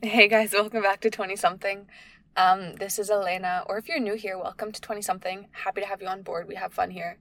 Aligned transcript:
Hey 0.00 0.28
guys, 0.28 0.52
welcome 0.52 0.82
back 0.82 1.00
to 1.00 1.10
20 1.10 1.34
something. 1.34 1.88
Um, 2.36 2.76
this 2.76 3.00
is 3.00 3.10
Elena, 3.10 3.64
or 3.66 3.78
if 3.78 3.88
you're 3.88 3.98
new 3.98 4.14
here, 4.14 4.38
welcome 4.38 4.70
to 4.70 4.80
20 4.80 5.02
something. 5.02 5.48
Happy 5.50 5.80
to 5.80 5.88
have 5.88 6.00
you 6.00 6.06
on 6.06 6.22
board. 6.22 6.46
We 6.46 6.54
have 6.54 6.72
fun 6.72 6.90
here. 6.90 7.18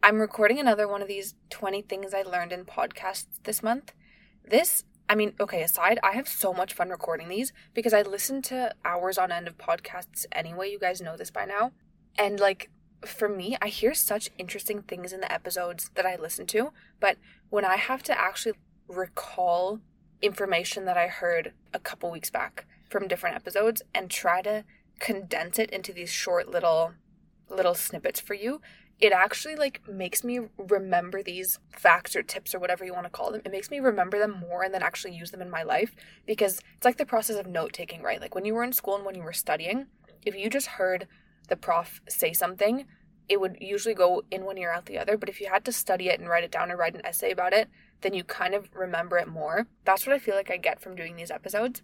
I'm 0.00 0.20
recording 0.20 0.60
another 0.60 0.86
one 0.86 1.02
of 1.02 1.08
these 1.08 1.34
20 1.50 1.82
things 1.82 2.14
I 2.14 2.22
learned 2.22 2.52
in 2.52 2.66
podcasts 2.66 3.26
this 3.42 3.64
month. 3.64 3.94
This, 4.48 4.84
I 5.08 5.16
mean, 5.16 5.34
okay, 5.40 5.60
aside, 5.64 5.98
I 6.04 6.12
have 6.12 6.28
so 6.28 6.52
much 6.52 6.72
fun 6.72 6.90
recording 6.90 7.28
these 7.28 7.52
because 7.74 7.92
I 7.92 8.02
listen 8.02 8.42
to 8.42 8.72
hours 8.84 9.18
on 9.18 9.32
end 9.32 9.48
of 9.48 9.58
podcasts 9.58 10.24
anyway. 10.30 10.70
You 10.70 10.78
guys 10.78 11.00
know 11.00 11.16
this 11.16 11.32
by 11.32 11.46
now. 11.46 11.72
And 12.16 12.38
like, 12.38 12.70
for 13.04 13.28
me, 13.28 13.56
I 13.60 13.66
hear 13.66 13.92
such 13.92 14.30
interesting 14.38 14.82
things 14.82 15.12
in 15.12 15.18
the 15.18 15.32
episodes 15.32 15.90
that 15.96 16.06
I 16.06 16.14
listen 16.14 16.46
to, 16.46 16.70
but 17.00 17.16
when 17.50 17.64
I 17.64 17.74
have 17.74 18.04
to 18.04 18.16
actually 18.16 18.54
recall 18.86 19.80
information 20.24 20.84
that 20.84 20.96
I 20.96 21.08
heard 21.08 21.52
a 21.72 21.78
couple 21.78 22.10
weeks 22.10 22.30
back 22.30 22.66
from 22.88 23.08
different 23.08 23.36
episodes 23.36 23.82
and 23.94 24.10
try 24.10 24.42
to 24.42 24.64
condense 25.00 25.58
it 25.58 25.70
into 25.70 25.92
these 25.92 26.10
short 26.10 26.48
little 26.48 26.92
little 27.50 27.74
snippets 27.74 28.20
for 28.20 28.34
you 28.34 28.60
it 29.00 29.12
actually 29.12 29.56
like 29.56 29.86
makes 29.88 30.22
me 30.22 30.40
remember 30.56 31.22
these 31.22 31.58
facts 31.70 32.14
or 32.14 32.22
tips 32.22 32.54
or 32.54 32.58
whatever 32.58 32.84
you 32.84 32.92
want 32.92 33.04
to 33.04 33.10
call 33.10 33.32
them. 33.32 33.42
It 33.44 33.50
makes 33.50 33.70
me 33.70 33.80
remember 33.80 34.18
them 34.18 34.42
more 34.48 34.62
and 34.62 34.72
then 34.72 34.82
actually 34.82 35.16
use 35.16 35.30
them 35.30 35.42
in 35.42 35.50
my 35.50 35.62
life 35.62 35.94
because 36.26 36.60
it's 36.76 36.84
like 36.84 36.96
the 36.96 37.06
process 37.06 37.36
of 37.36 37.46
note 37.46 37.72
taking 37.72 38.02
right? 38.02 38.20
Like 38.20 38.34
when 38.34 38.44
you 38.44 38.54
were 38.54 38.64
in 38.64 38.72
school 38.72 38.94
and 38.94 39.04
when 39.04 39.16
you 39.16 39.22
were 39.22 39.32
studying 39.32 39.86
if 40.24 40.36
you 40.36 40.48
just 40.48 40.66
heard 40.66 41.06
the 41.48 41.56
prof 41.56 42.00
say 42.08 42.32
something 42.32 42.86
it 43.28 43.40
would 43.40 43.56
usually 43.60 43.94
go 43.94 44.22
in 44.30 44.44
one 44.44 44.58
ear 44.58 44.72
out 44.72 44.86
the 44.86 44.98
other 44.98 45.16
but 45.16 45.28
if 45.28 45.40
you 45.40 45.48
had 45.50 45.64
to 45.64 45.72
study 45.72 46.08
it 46.08 46.20
and 46.20 46.28
write 46.28 46.44
it 46.44 46.50
down 46.50 46.70
or 46.70 46.76
write 46.76 46.94
an 46.94 47.04
essay 47.04 47.30
about 47.30 47.52
it 47.52 47.68
then 48.00 48.14
you 48.14 48.24
kind 48.24 48.54
of 48.54 48.68
remember 48.74 49.18
it 49.18 49.28
more. 49.28 49.66
That's 49.84 50.06
what 50.06 50.14
I 50.14 50.18
feel 50.18 50.34
like 50.34 50.50
I 50.50 50.56
get 50.56 50.80
from 50.80 50.94
doing 50.94 51.16
these 51.16 51.30
episodes. 51.30 51.82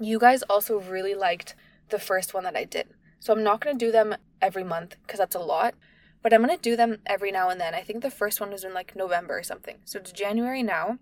You 0.00 0.18
guys 0.18 0.42
also 0.42 0.80
really 0.80 1.14
liked 1.14 1.54
the 1.90 1.98
first 1.98 2.32
one 2.32 2.44
that 2.44 2.56
I 2.56 2.64
did. 2.64 2.88
So 3.18 3.32
I'm 3.32 3.42
not 3.42 3.60
going 3.60 3.76
to 3.76 3.84
do 3.84 3.92
them 3.92 4.16
every 4.40 4.64
month 4.64 4.96
because 5.02 5.18
that's 5.18 5.34
a 5.34 5.40
lot, 5.40 5.74
but 6.22 6.32
I'm 6.32 6.42
going 6.42 6.56
to 6.56 6.62
do 6.62 6.76
them 6.76 6.98
every 7.06 7.30
now 7.30 7.50
and 7.50 7.60
then. 7.60 7.74
I 7.74 7.82
think 7.82 8.02
the 8.02 8.10
first 8.10 8.40
one 8.40 8.50
was 8.50 8.64
in 8.64 8.72
like 8.72 8.96
November 8.96 9.38
or 9.38 9.42
something. 9.42 9.78
So 9.84 9.98
it's 9.98 10.12
January 10.12 10.62
now, 10.62 10.98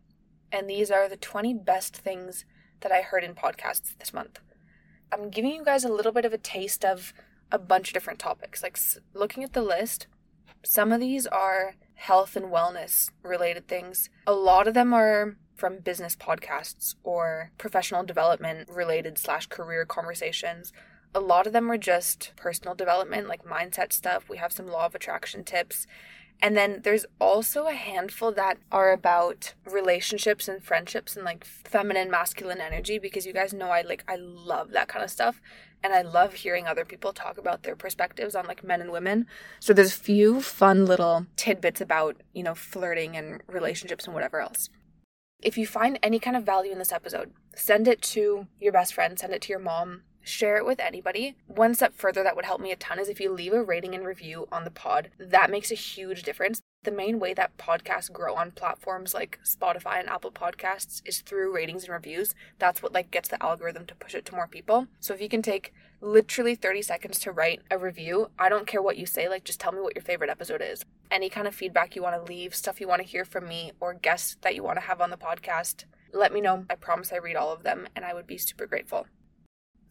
and 0.51 0.69
these 0.69 0.91
are 0.91 1.09
the 1.09 1.17
20 1.17 1.55
best 1.55 1.97
things 1.97 2.45
that 2.81 2.93
I 2.93 3.03
heard 3.03 3.25
in 3.25 3.35
podcasts 3.35 3.97
this 3.99 4.13
month. 4.13 4.41
I'm 5.13 5.31
giving 5.31 5.53
you 5.53 5.65
guys 5.65 5.85
a 5.85 5.93
little 5.93 6.13
bit 6.13 6.25
of 6.25 6.33
a 6.33 6.39
taste 6.39 6.85
of 6.85 7.13
a 7.51 7.59
bunch 7.59 7.89
of 7.89 7.95
different 7.95 8.19
topics. 8.19 8.63
Like 8.63 8.79
looking 9.15 9.45
at 9.45 9.53
the 9.53 9.63
list, 9.63 10.07
some 10.65 10.93
of 10.93 11.01
these 11.01 11.27
are 11.27 11.75
health 11.95 12.37
and 12.37 12.47
wellness 12.47 13.11
related 13.23 13.67
things. 13.67 14.09
A 14.27 14.33
lot 14.33 14.69
of 14.69 14.75
them 14.75 14.93
are 14.93 15.37
from 15.57 15.79
business 15.79 16.15
podcasts 16.15 16.95
or 17.03 17.51
professional 17.59 18.05
development 18.05 18.69
related 18.71 19.19
slash 19.19 19.47
career 19.47 19.85
conversations. 19.85 20.73
A 21.15 21.21
lot 21.21 21.47
of 21.47 21.53
them 21.53 21.71
are 21.71 21.79
just 21.79 22.33
personal 22.37 22.75
development, 22.75 23.29
like 23.29 23.45
mindset 23.45 23.93
stuff. 23.93 24.29
We 24.29 24.37
have 24.37 24.53
some 24.53 24.69
law 24.69 24.87
of 24.87 24.95
attraction 24.95 25.43
tips. 25.43 25.87
And 26.41 26.57
then 26.57 26.83
there's 26.85 27.05
also 27.21 27.67
a 27.67 27.73
handful 27.73 28.31
that 28.33 28.59
are 28.71 28.93
about 28.93 29.55
relationships 29.65 30.47
and 30.47 30.63
friendships 30.63 31.17
and 31.17 31.25
like 31.25 31.45
feminine 31.45 32.11
masculine 32.11 32.61
energy 32.61 33.01
because 33.01 33.27
you 33.27 33.33
guys 33.33 33.53
know 33.53 33.71
I 33.71 33.83
like 33.83 34.05
I 34.07 34.15
love 34.17 34.71
that 34.71 34.87
kind 34.87 35.05
of 35.05 35.11
stuff 35.11 35.41
and 35.83 35.93
I 35.93 36.03
love 36.03 36.35
hearing 36.35 36.67
other 36.67 36.85
people 36.85 37.13
talk 37.13 37.39
about 37.39 37.63
their 37.63 37.77
perspectives 37.77 38.35
on 38.35 38.47
like 38.47 38.65
men 38.65 38.81
and 38.81 38.91
women. 38.91 39.27
So 39.61 39.73
there's 39.73 39.95
a 39.95 40.01
few 40.01 40.41
fun 40.41 40.87
little 40.87 41.27
tidbits 41.37 41.81
about, 41.81 42.17
you 42.33 42.43
know, 42.43 42.55
flirting 42.55 43.17
and 43.17 43.43
relationships 43.47 44.05
and 44.07 44.15
whatever 44.15 44.41
else. 44.41 44.69
If 45.41 45.57
you 45.57 45.67
find 45.67 45.99
any 46.03 46.19
kind 46.19 46.37
of 46.37 46.45
value 46.45 46.73
in 46.73 46.79
this 46.79 46.93
episode, 46.93 47.33
send 47.55 47.87
it 47.87 48.03
to 48.03 48.49
your 48.61 48.73
best 48.73 48.93
friend, 48.93 49.19
send 49.19 49.33
it 49.33 49.43
to 49.43 49.51
your 49.51 49.61
mom, 49.61 50.03
share 50.23 50.57
it 50.57 50.67
with 50.67 50.81
anybody. 50.81 51.37
One 51.47 51.75
step 51.75 51.95
further 51.95 52.23
that 52.23 52.37
would 52.37 52.45
help 52.45 52.61
me 52.61 52.73
a 52.73 52.77
ton 52.77 52.99
is 52.99 53.09
if 53.09 53.21
you 53.21 53.33
leave 53.33 53.53
a 53.53 53.63
rating 53.63 53.95
and 53.95 54.05
review 54.05 54.47
on 54.53 54.65
the 54.65 54.71
pod. 54.71 55.11
That 55.19 55.51
makes 55.51 55.71
a 55.71 55.77
huge 55.77 56.23
difference. 56.23 56.61
The 56.85 56.91
main 56.91 57.19
way 57.19 57.35
that 57.35 57.57
podcasts 57.59 58.13
grow 58.13 58.35
on 58.35 58.53
platforms 58.53 59.13
like 59.13 59.41
Spotify 59.45 59.99
and 59.99 60.09
Apple 60.09 60.31
Podcasts 60.31 61.03
is 61.05 61.21
through 61.21 61.55
ratings 61.55 61.85
and 61.85 61.93
reviews. 61.93 62.35
That's 62.59 62.83
what 62.83 62.93
like 62.93 63.11
gets 63.11 63.29
the 63.29 63.43
algorithm 63.43 63.87
to 63.87 63.95
push 63.95 64.15
it 64.15 64.25
to 64.27 64.35
more 64.35 64.47
people. 64.47 64.87
So 65.01 65.13
if 65.13 65.21
you 65.21 65.29
can 65.29 65.43
take 65.43 65.73
literally 66.01 66.55
30 66.55 66.83
seconds 66.83 67.19
to 67.21 67.33
write 67.33 67.63
a 67.71 67.79
review, 67.79 68.31
I 68.39 68.49
don't 68.49 68.67
care 68.67 68.83
what 68.83 68.97
you 68.97 69.07
say, 69.07 69.29
like 69.29 69.45
just 69.45 69.61
tell 69.61 69.73
me 69.73 69.81
what 69.81 69.97
your 69.97 70.05
favorite 70.05 70.31
episode 70.31 70.63
is. 70.63 70.85
Any 71.11 71.29
kind 71.29 71.49
of 71.49 71.55
feedback 71.55 71.97
you 71.97 72.03
want 72.03 72.15
to 72.15 72.33
leave, 72.33 72.55
stuff 72.55 72.81
you 72.81 72.87
want 72.87 73.03
to 73.03 73.09
hear 73.09 73.25
from 73.25 73.49
me 73.49 73.73
or 73.81 73.95
guests 73.95 74.37
that 74.43 74.55
you 74.55 74.63
want 74.63 74.77
to 74.77 74.87
have 74.87 75.01
on 75.01 75.11
the 75.11 75.17
podcast, 75.17 75.85
let 76.13 76.33
me 76.33 76.41
know. 76.41 76.65
I 76.71 76.77
promise 76.77 77.13
I 77.13 77.17
read 77.17 77.37
all 77.37 77.53
of 77.53 77.65
them 77.65 77.89
and 77.97 78.05
I 78.05 78.15
would 78.15 78.27
be 78.27 78.39
super 78.39 78.67
grateful. 78.67 79.07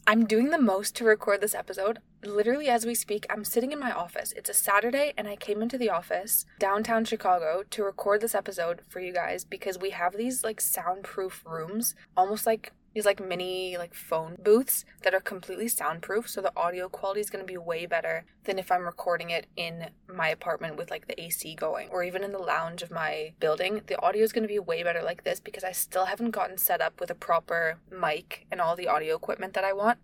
I'm 0.10 0.26
doing 0.26 0.52
the 0.52 0.58
most 0.58 0.96
to 0.96 1.04
record 1.04 1.42
this 1.42 1.54
episode. 1.54 2.00
Literally, 2.24 2.70
as 2.70 2.86
we 2.86 2.96
speak, 2.96 3.26
I'm 3.30 3.44
sitting 3.44 3.74
in 3.74 3.80
my 3.80 3.92
office. 3.92 4.32
It's 4.38 4.50
a 4.50 4.54
Saturday, 4.54 5.14
and 5.18 5.28
I 5.28 5.36
came 5.36 5.62
into 5.62 5.78
the 5.78 5.90
office 5.90 6.46
downtown 6.60 7.04
Chicago 7.04 7.64
to 7.70 7.84
record 7.84 8.22
this 8.22 8.34
episode 8.34 8.84
for 8.88 9.02
you 9.02 9.12
guys 9.12 9.44
because 9.44 9.78
we 9.78 9.90
have 9.90 10.16
these 10.16 10.46
like 10.46 10.62
soundproof 10.62 11.44
rooms, 11.46 11.94
almost 12.16 12.46
like 12.46 12.72
these 12.98 13.06
like 13.06 13.24
mini 13.24 13.78
like 13.78 13.94
phone 13.94 14.36
booths 14.44 14.84
that 15.04 15.14
are 15.14 15.20
completely 15.20 15.68
soundproof 15.68 16.28
so 16.28 16.42
the 16.42 16.52
audio 16.58 16.90
quality 16.90 17.20
is 17.20 17.30
going 17.30 17.46
to 17.46 17.48
be 17.48 17.56
way 17.56 17.86
better 17.86 18.26
than 18.46 18.58
if 18.58 18.72
I'm 18.72 18.86
recording 18.86 19.30
it 19.30 19.46
in 19.56 19.92
my 20.12 20.30
apartment 20.30 20.78
with 20.78 20.90
like 20.90 21.08
the 21.08 21.22
AC 21.22 21.54
going 21.54 21.90
or 21.90 22.02
even 22.02 22.24
in 22.24 22.32
the 22.32 22.40
lounge 22.40 22.82
of 22.82 22.90
my 22.90 23.34
building. 23.40 23.82
The 23.86 24.02
audio 24.02 24.24
is 24.24 24.34
going 24.34 24.46
to 24.46 24.52
be 24.52 24.58
way 24.58 24.82
better 24.82 25.04
like 25.04 25.24
this 25.24 25.40
because 25.40 25.64
I 25.64 25.74
still 25.74 26.06
haven't 26.06 26.32
gotten 26.32 26.58
set 26.58 26.82
up 26.82 27.00
with 27.00 27.12
a 27.12 27.16
proper 27.16 27.78
mic 27.92 28.48
and 28.52 28.60
all 28.60 28.76
the 28.76 28.88
audio 28.88 29.16
equipment 29.16 29.54
that 29.54 29.64
I 29.64 29.74
want. 29.74 30.00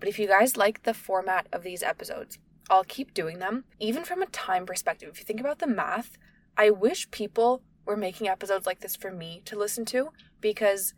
But 0.00 0.08
if 0.08 0.18
you 0.18 0.26
guys 0.26 0.56
like 0.56 0.84
the 0.84 0.94
format 0.94 1.46
of 1.52 1.62
these 1.62 1.82
episodes 1.82 2.38
I'll 2.70 2.84
keep 2.84 3.12
doing 3.12 3.38
them 3.38 3.64
even 3.78 4.02
from 4.02 4.22
a 4.22 4.26
time 4.26 4.64
perspective. 4.64 5.10
If 5.12 5.18
you 5.18 5.26
think 5.26 5.40
about 5.40 5.58
the 5.58 5.66
math 5.66 6.16
I 6.56 6.70
wish 6.70 7.10
people 7.10 7.60
were 7.84 7.98
making 7.98 8.28
episodes 8.28 8.64
like 8.64 8.80
this 8.80 8.96
for 8.96 9.10
me 9.10 9.42
to 9.44 9.58
listen 9.58 9.84
to 9.84 10.08
because 10.40 10.94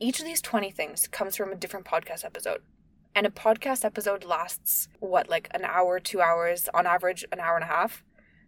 each 0.00 0.18
of 0.18 0.24
these 0.24 0.40
20 0.40 0.70
things 0.70 1.06
comes 1.06 1.36
from 1.36 1.52
a 1.52 1.56
different 1.56 1.84
podcast 1.84 2.24
episode. 2.24 2.62
And 3.14 3.26
a 3.26 3.30
podcast 3.30 3.84
episode 3.84 4.24
lasts, 4.24 4.88
what, 4.98 5.28
like 5.28 5.48
an 5.52 5.64
hour, 5.64 6.00
two 6.00 6.22
hours, 6.22 6.68
on 6.72 6.86
average, 6.86 7.24
an 7.30 7.38
hour 7.38 7.56
and 7.56 7.64
a 7.64 7.68
half. 7.68 8.02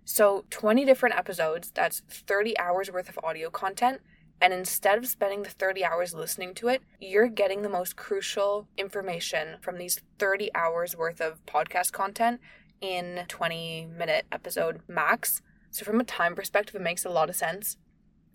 So 0.04 0.44
20 0.50 0.84
different 0.84 1.16
episodes, 1.16 1.70
that's 1.74 2.00
30 2.08 2.58
hours 2.58 2.90
worth 2.90 3.08
of 3.08 3.18
audio 3.22 3.50
content. 3.50 4.00
And 4.40 4.52
instead 4.52 4.98
of 4.98 5.06
spending 5.06 5.42
the 5.42 5.50
30 5.50 5.84
hours 5.84 6.14
listening 6.14 6.54
to 6.54 6.68
it, 6.68 6.82
you're 7.00 7.28
getting 7.28 7.62
the 7.62 7.68
most 7.68 7.96
crucial 7.96 8.66
information 8.76 9.58
from 9.60 9.78
these 9.78 10.00
30 10.18 10.50
hours 10.54 10.96
worth 10.96 11.20
of 11.20 11.44
podcast 11.46 11.92
content 11.92 12.40
in 12.80 13.24
20 13.28 13.86
minute 13.86 14.24
episode 14.32 14.80
max. 14.88 15.42
So 15.70 15.84
from 15.84 16.00
a 16.00 16.04
time 16.04 16.34
perspective, 16.34 16.74
it 16.74 16.82
makes 16.82 17.04
a 17.04 17.10
lot 17.10 17.28
of 17.28 17.36
sense. 17.36 17.76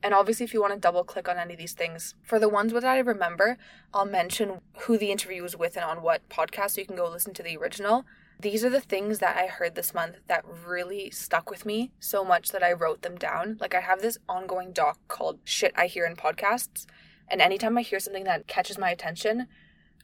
And 0.04 0.14
obviously, 0.14 0.44
if 0.44 0.54
you 0.54 0.62
want 0.62 0.74
to 0.74 0.80
double 0.80 1.04
click 1.04 1.28
on 1.28 1.38
any 1.38 1.54
of 1.54 1.60
these 1.60 1.74
things, 1.74 2.14
for 2.22 2.40
the 2.40 2.50
ones 2.50 2.72
that 2.74 2.84
I 2.84 3.00
remember, 3.00 3.58
I'll 3.94 4.06
mention 4.06 4.62
who 4.82 4.98
the 4.98 5.12
interview 5.12 5.42
was 5.42 5.58
with 5.58 5.76
and 5.76 5.86
on 5.86 6.04
what 6.04 6.30
podcast, 6.30 6.72
so 6.72 6.82
you 6.82 6.88
can 6.88 6.96
go 6.96 7.10
listen 7.10 7.34
to 7.34 7.44
the 7.44 7.58
original. 7.58 8.06
These 8.40 8.64
are 8.64 8.70
the 8.70 8.80
things 8.80 9.18
that 9.20 9.36
I 9.36 9.48
heard 9.48 9.74
this 9.74 9.96
month 9.96 10.18
that 10.28 10.46
really 10.66 11.10
stuck 11.10 11.50
with 11.50 11.66
me 11.66 11.92
so 12.00 12.24
much 12.24 12.52
that 12.52 12.62
I 12.62 12.72
wrote 12.72 13.02
them 13.02 13.18
down. 13.18 13.58
Like, 13.60 13.74
I 13.74 13.82
have 13.82 14.04
this 14.04 14.20
ongoing 14.30 14.72
doc 14.72 15.00
called 15.08 15.40
Shit 15.44 15.74
I 15.76 15.88
Hear 15.88 16.06
in 16.06 16.16
Podcasts. 16.16 16.86
And 17.28 17.42
anytime 17.42 17.76
I 17.78 17.82
hear 17.82 18.00
something 18.00 18.26
that 18.26 18.46
catches 18.46 18.78
my 18.78 18.92
attention, 18.92 19.48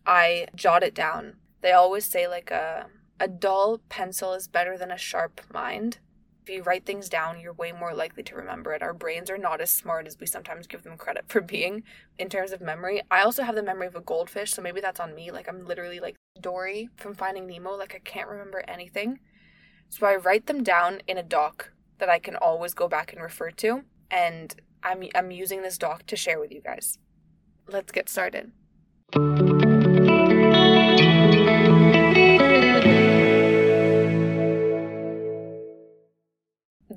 I 0.08 0.48
jot 0.56 0.82
it 0.82 0.96
down. 0.96 1.36
They 1.62 1.72
always 1.72 2.06
say, 2.06 2.28
like, 2.28 2.50
a, 2.50 2.88
a 3.20 3.28
dull 3.28 3.80
pencil 3.90 4.34
is 4.34 4.48
better 4.48 4.80
than 4.80 4.90
a 4.90 4.98
sharp 4.98 5.42
mind. 5.54 6.00
If 6.44 6.50
you 6.50 6.62
write 6.64 6.86
things 6.86 7.08
down, 7.08 7.40
you're 7.40 7.54
way 7.54 7.72
more 7.72 7.94
likely 7.94 8.22
to 8.24 8.36
remember 8.36 8.74
it. 8.74 8.84
Our 8.84 8.94
brains 8.94 9.30
are 9.30 9.38
not 9.38 9.62
as 9.62 9.72
smart 9.72 10.08
as 10.08 10.20
we 10.20 10.26
sometimes 10.26 10.68
give 10.68 10.84
them 10.84 10.98
credit 10.98 11.24
for 11.30 11.40
being 11.40 11.84
in 12.20 12.28
terms 12.28 12.52
of 12.52 12.60
memory. 12.60 13.02
I 13.10 13.22
also 13.22 13.44
have 13.44 13.56
the 13.56 13.64
memory 13.64 13.88
of 13.88 13.96
a 13.96 14.02
goldfish, 14.02 14.52
so 14.52 14.62
maybe 14.62 14.82
that's 14.82 15.00
on 15.00 15.16
me. 15.16 15.32
Like 15.32 15.48
I'm 15.48 15.66
literally 15.66 16.02
like 16.02 16.18
Dory 16.42 16.90
from 16.98 17.14
Finding 17.14 17.48
Nemo, 17.48 17.78
like 17.78 17.96
I 17.96 18.00
can't 18.00 18.28
remember 18.28 18.62
anything. 18.68 19.20
So 19.88 20.06
I 20.06 20.18
write 20.18 20.48
them 20.48 20.64
down 20.64 21.02
in 21.08 21.18
a 21.18 21.24
doc 21.24 21.72
that 22.00 22.10
I 22.10 22.20
can 22.20 22.36
always 22.36 22.74
go 22.74 22.90
back 22.90 23.14
and 23.14 23.22
refer 23.22 23.52
to, 23.52 23.84
and 24.12 24.54
I'm 24.84 25.04
I'm 25.16 25.32
using 25.32 25.62
this 25.62 25.78
doc 25.78 26.06
to 26.08 26.18
share 26.18 26.42
with 26.42 26.52
you 26.52 26.62
guys. 26.62 27.00
Let's 27.70 27.94
get 27.94 28.10
started. 28.10 28.52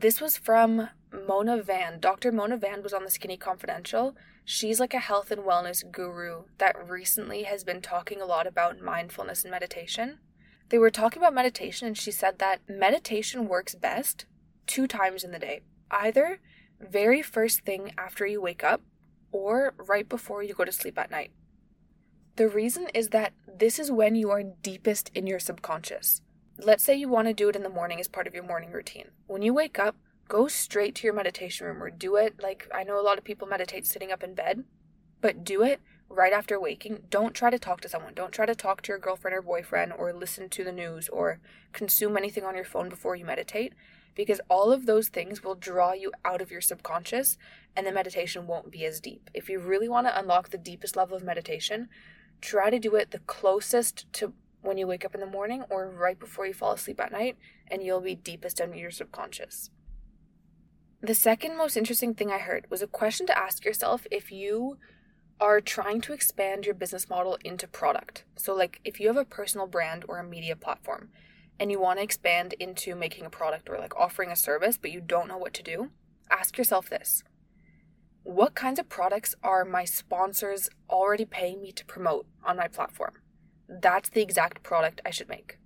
This 0.07 0.21
was 0.21 0.37
from 0.37 0.91
Mona 1.27 1.61
Vand. 1.61 2.01
Dr. 2.01 2.31
Mona 2.31 2.57
Vand 2.57 2.85
was 2.85 2.93
on 2.93 3.03
the 3.03 3.11
Skinny 3.11 3.37
Confidential. 3.37 4.15
She's 4.45 4.79
like 4.79 4.95
a 4.95 5.01
health 5.01 5.33
and 5.33 5.43
wellness 5.43 5.83
guru 5.91 6.45
that 6.59 6.89
recently 6.89 7.43
has 7.43 7.65
been 7.65 7.83
talking 7.83 8.21
a 8.21 8.25
lot 8.25 8.47
about 8.47 8.81
mindfulness 8.81 9.43
and 9.43 9.51
meditation. 9.51 10.21
They 10.69 10.79
were 10.79 10.93
talking 10.93 11.21
about 11.21 11.35
meditation, 11.35 11.89
and 11.89 11.99
she 11.99 12.13
said 12.13 12.39
that 12.39 12.61
meditation 12.69 13.49
works 13.49 13.75
best 13.75 14.27
two 14.69 14.87
times 14.87 15.25
in 15.25 15.33
the 15.33 15.41
day 15.41 15.63
either 15.91 16.39
very 16.81 17.21
first 17.21 17.63
thing 17.63 17.91
after 17.99 18.25
you 18.29 18.41
wake 18.41 18.63
up 18.63 18.83
or 19.33 19.75
right 19.77 20.09
before 20.09 20.41
you 20.41 20.55
go 20.55 20.65
to 20.65 20.71
sleep 20.71 21.01
at 21.01 21.11
night. 21.11 21.33
The 22.37 22.47
reason 22.47 22.87
is 22.95 23.09
that 23.09 23.33
this 23.53 23.81
is 23.81 23.91
when 23.91 24.15
you 24.15 24.31
are 24.31 24.45
deepest 24.45 25.11
in 25.17 25.27
your 25.27 25.41
subconscious. 25.41 26.23
Let's 26.59 26.85
say 26.85 26.95
you 26.95 27.09
want 27.09 27.29
to 27.29 27.35
do 27.35 27.49
it 27.49 27.57
in 27.57 27.63
the 27.63 27.69
morning 27.69 28.01
as 28.01 28.09
part 28.09 28.27
of 28.27 28.35
your 28.35 28.45
morning 28.45 28.73
routine. 28.73 29.11
When 29.27 29.43
you 29.43 29.53
wake 29.53 29.79
up, 29.79 29.97
go 30.29 30.49
straight 30.49 30.95
to 30.97 31.07
your 31.07 31.15
meditation 31.15 31.67
room 31.67 31.83
or 31.83 31.91
do 31.91 32.17
it 32.17 32.43
like 32.43 32.69
I 32.75 32.83
know 32.83 32.99
a 32.99 33.03
lot 33.03 33.19
of 33.19 33.25
people 33.25 33.47
meditate 33.47 33.87
sitting 33.87 34.11
up 34.11 34.23
in 34.23 34.35
bed, 34.35 34.65
but 35.21 35.45
do 35.45 35.63
it 35.63 35.81
right 36.09 36.33
after 36.33 36.59
waking. 36.59 37.03
Don't 37.11 37.35
try 37.35 37.51
to 37.51 37.59
talk 37.59 37.81
to 37.83 37.89
someone. 37.89 38.15
Don't 38.15 38.33
try 38.33 38.47
to 38.47 38.55
talk 38.55 38.81
to 38.83 38.89
your 38.89 38.99
girlfriend 38.99 39.37
or 39.37 39.43
boyfriend 39.43 39.93
or 39.93 40.13
listen 40.13 40.49
to 40.49 40.65
the 40.65 40.73
news 40.73 41.09
or 41.11 41.41
consume 41.73 42.17
anything 42.17 42.45
on 42.45 42.55
your 42.55 42.65
phone 42.65 42.89
before 42.89 43.17
you 43.17 43.25
meditate 43.25 43.75
because 44.15 44.41
all 44.49 44.73
of 44.73 44.87
those 44.87 45.09
things 45.09 45.45
will 45.45 45.55
draw 45.55 45.93
you 45.93 46.11
out 46.25 46.41
of 46.41 46.51
your 46.51 46.63
subconscious 46.63 47.37
and 47.77 47.87
the 47.87 47.93
meditation 47.93 48.47
won't 48.47 48.71
be 48.71 48.85
as 48.87 48.99
deep. 48.99 49.31
If 49.35 49.51
you 49.51 49.59
really 49.59 49.89
want 49.89 50.07
to 50.07 50.19
unlock 50.19 50.51
the 50.51 50.59
deepest 50.59 50.97
level 50.97 51.17
of 51.17 51.23
meditation, 51.23 51.89
try 52.41 52.71
to 52.71 52.79
do 52.79 52.95
it 52.95 53.11
the 53.11 53.19
closest 53.21 54.11
to 54.15 54.33
when 54.63 54.79
you 54.79 54.87
wake 54.87 55.05
up 55.05 55.15
in 55.15 55.21
the 55.21 55.27
morning 55.27 55.65
or 55.71 55.91
right 55.91 56.19
before 56.19 56.47
you 56.47 56.55
fall 56.55 56.73
asleep 56.73 57.01
at 57.01 57.13
night, 57.13 57.37
and 57.69 57.83
you'll 57.83 58.01
be 58.01 58.15
deepest 58.15 58.61
in 58.61 58.75
your 58.75 58.91
subconscious. 58.91 59.71
The 61.03 61.15
second 61.15 61.57
most 61.57 61.77
interesting 61.77 62.15
thing 62.15 62.31
I 62.31 62.39
heard 62.39 62.71
was 62.71 62.83
a 62.83 62.87
question 62.87 63.27
to 63.27 63.39
ask 63.39 63.65
yourself 63.65 64.07
if 64.11 64.33
you 64.33 64.79
are 65.41 65.61
trying 65.61 66.01
to 66.01 66.13
expand 66.13 66.65
your 66.65 66.75
business 66.75 67.09
model 67.09 67.39
into 67.45 67.69
product. 67.69 68.25
So, 68.37 68.55
like 68.55 68.81
if 68.85 68.99
you 68.99 69.09
have 69.09 69.17
a 69.17 69.25
personal 69.25 69.67
brand 69.67 70.05
or 70.09 70.19
a 70.19 70.25
media 70.25 70.57
platform 70.57 71.11
and 71.61 71.71
you 71.71 71.81
want 71.81 71.99
to 71.99 72.03
expand 72.03 72.55
into 72.55 72.95
making 72.95 73.27
a 73.27 73.31
product 73.31 73.69
or 73.69 73.79
like 73.79 73.95
offering 73.97 74.31
a 74.31 74.37
service, 74.37 74.79
but 74.79 74.91
you 74.91 75.01
don't 75.01 75.29
know 75.29 75.39
what 75.39 75.55
to 75.55 75.63
do, 75.63 75.91
ask 76.31 76.57
yourself 76.57 76.89
this 76.89 77.23
What 78.23 78.55
kinds 78.55 78.79
of 78.79 78.89
products 78.89 79.35
are 79.43 79.65
my 79.65 79.85
sponsors 79.85 80.71
already 80.89 81.27
paying 81.27 81.61
me 81.61 81.73
to 81.73 81.85
promote 81.85 82.27
on 82.43 82.57
my 82.57 82.69
platform? 82.69 83.15
That's 83.69 84.09
the 84.09 84.23
exact 84.23 84.63
product 84.63 85.01
I 85.05 85.11
should 85.11 85.29
make. 85.29 85.59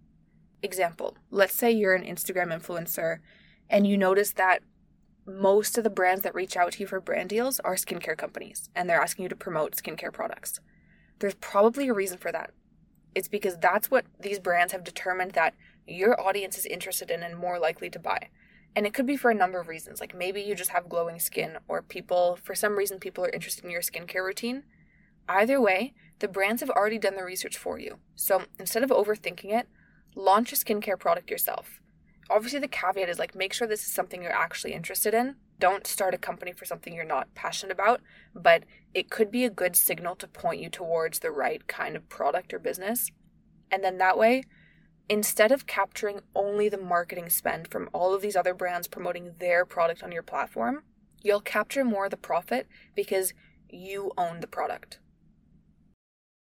Example, 0.62 1.16
let's 1.30 1.54
say 1.54 1.70
you're 1.70 1.94
an 1.94 2.04
Instagram 2.04 2.48
influencer 2.48 3.18
and 3.68 3.86
you 3.86 3.96
notice 3.96 4.32
that 4.32 4.62
most 5.26 5.78
of 5.78 5.84
the 5.84 5.90
brands 5.90 6.22
that 6.22 6.34
reach 6.34 6.56
out 6.56 6.72
to 6.72 6.80
you 6.80 6.86
for 6.86 7.00
brand 7.00 7.28
deals 7.28 7.60
are 7.60 7.74
skincare 7.74 8.16
companies 8.16 8.68
and 8.74 8.88
they're 8.88 9.00
asking 9.00 9.24
you 9.24 9.28
to 9.28 9.36
promote 9.36 9.76
skincare 9.76 10.12
products. 10.12 10.60
There's 11.18 11.34
probably 11.34 11.88
a 11.88 11.94
reason 11.94 12.18
for 12.18 12.32
that. 12.32 12.50
It's 13.14 13.28
because 13.28 13.58
that's 13.58 13.90
what 13.90 14.06
these 14.18 14.38
brands 14.38 14.72
have 14.72 14.84
determined 14.84 15.32
that 15.32 15.54
your 15.86 16.20
audience 16.20 16.56
is 16.56 16.66
interested 16.66 17.10
in 17.10 17.22
and 17.22 17.36
more 17.36 17.58
likely 17.58 17.90
to 17.90 17.98
buy. 17.98 18.28
And 18.76 18.86
it 18.86 18.94
could 18.94 19.06
be 19.06 19.16
for 19.16 19.30
a 19.30 19.34
number 19.34 19.60
of 19.60 19.68
reasons. 19.68 20.00
Like 20.00 20.14
maybe 20.14 20.40
you 20.40 20.54
just 20.54 20.70
have 20.70 20.88
glowing 20.88 21.18
skin, 21.18 21.58
or 21.66 21.82
people, 21.82 22.38
for 22.42 22.54
some 22.54 22.76
reason, 22.76 22.98
people 22.98 23.24
are 23.24 23.30
interested 23.30 23.64
in 23.64 23.70
your 23.70 23.82
skincare 23.82 24.24
routine. 24.24 24.62
Either 25.28 25.60
way, 25.60 25.92
the 26.20 26.28
brands 26.28 26.60
have 26.60 26.70
already 26.70 26.98
done 26.98 27.16
the 27.16 27.24
research 27.24 27.56
for 27.58 27.78
you. 27.78 27.98
So 28.14 28.44
instead 28.58 28.82
of 28.84 28.90
overthinking 28.90 29.52
it, 29.52 29.68
launch 30.14 30.52
a 30.52 30.56
skincare 30.56 30.98
product 30.98 31.30
yourself. 31.30 31.80
Obviously, 32.28 32.60
the 32.60 32.68
caveat 32.68 33.08
is 33.08 33.18
like 33.18 33.34
make 33.34 33.52
sure 33.52 33.66
this 33.66 33.84
is 33.84 33.92
something 33.92 34.22
you're 34.22 34.32
actually 34.32 34.72
interested 34.72 35.14
in. 35.14 35.36
Don't 35.58 35.86
start 35.86 36.14
a 36.14 36.18
company 36.18 36.52
for 36.52 36.64
something 36.64 36.94
you're 36.94 37.04
not 37.04 37.34
passionate 37.34 37.72
about, 37.72 38.00
but 38.34 38.64
it 38.94 39.10
could 39.10 39.30
be 39.30 39.44
a 39.44 39.50
good 39.50 39.76
signal 39.76 40.14
to 40.16 40.28
point 40.28 40.60
you 40.60 40.70
towards 40.70 41.18
the 41.18 41.30
right 41.30 41.66
kind 41.66 41.96
of 41.96 42.08
product 42.08 42.54
or 42.54 42.58
business. 42.58 43.10
And 43.70 43.82
then 43.82 43.98
that 43.98 44.16
way, 44.16 44.44
instead 45.08 45.52
of 45.52 45.66
capturing 45.66 46.20
only 46.34 46.68
the 46.68 46.78
marketing 46.78 47.28
spend 47.28 47.68
from 47.68 47.90
all 47.92 48.14
of 48.14 48.22
these 48.22 48.36
other 48.36 48.54
brands 48.54 48.88
promoting 48.88 49.34
their 49.38 49.64
product 49.64 50.02
on 50.02 50.12
your 50.12 50.22
platform, 50.22 50.82
you'll 51.22 51.40
capture 51.40 51.84
more 51.84 52.04
of 52.06 52.10
the 52.10 52.16
profit 52.16 52.66
because 52.94 53.34
you 53.68 54.12
own 54.16 54.40
the 54.40 54.46
product. 54.46 54.98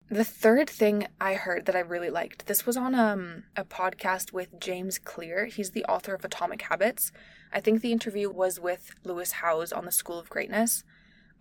The 0.09 0.24
third 0.24 0.69
thing 0.69 1.07
I 1.19 1.33
heard 1.33 1.65
that 1.65 1.75
I 1.75 1.80
really 1.80 2.09
liked, 2.09 2.45
this 2.45 2.65
was 2.65 2.77
on 2.77 2.95
um, 2.95 3.44
a 3.57 3.65
podcast 3.65 4.31
with 4.31 4.57
James 4.57 4.98
Clear. 4.98 5.48
He's 5.48 5.71
the 5.71 5.83
author 5.83 6.15
of 6.15 6.24
Atomic 6.24 6.62
Habits. 6.62 7.12
I 7.51 7.59
think 7.59 7.81
the 7.81 7.92
interview 7.92 8.30
was 8.30 8.57
with 8.57 8.92
Lewis 9.04 9.33
Howes 9.33 9.74
on 9.74 9.83
the 9.83 9.92
School 9.92 10.18
of 10.18 10.30
Greatness. 10.30 10.86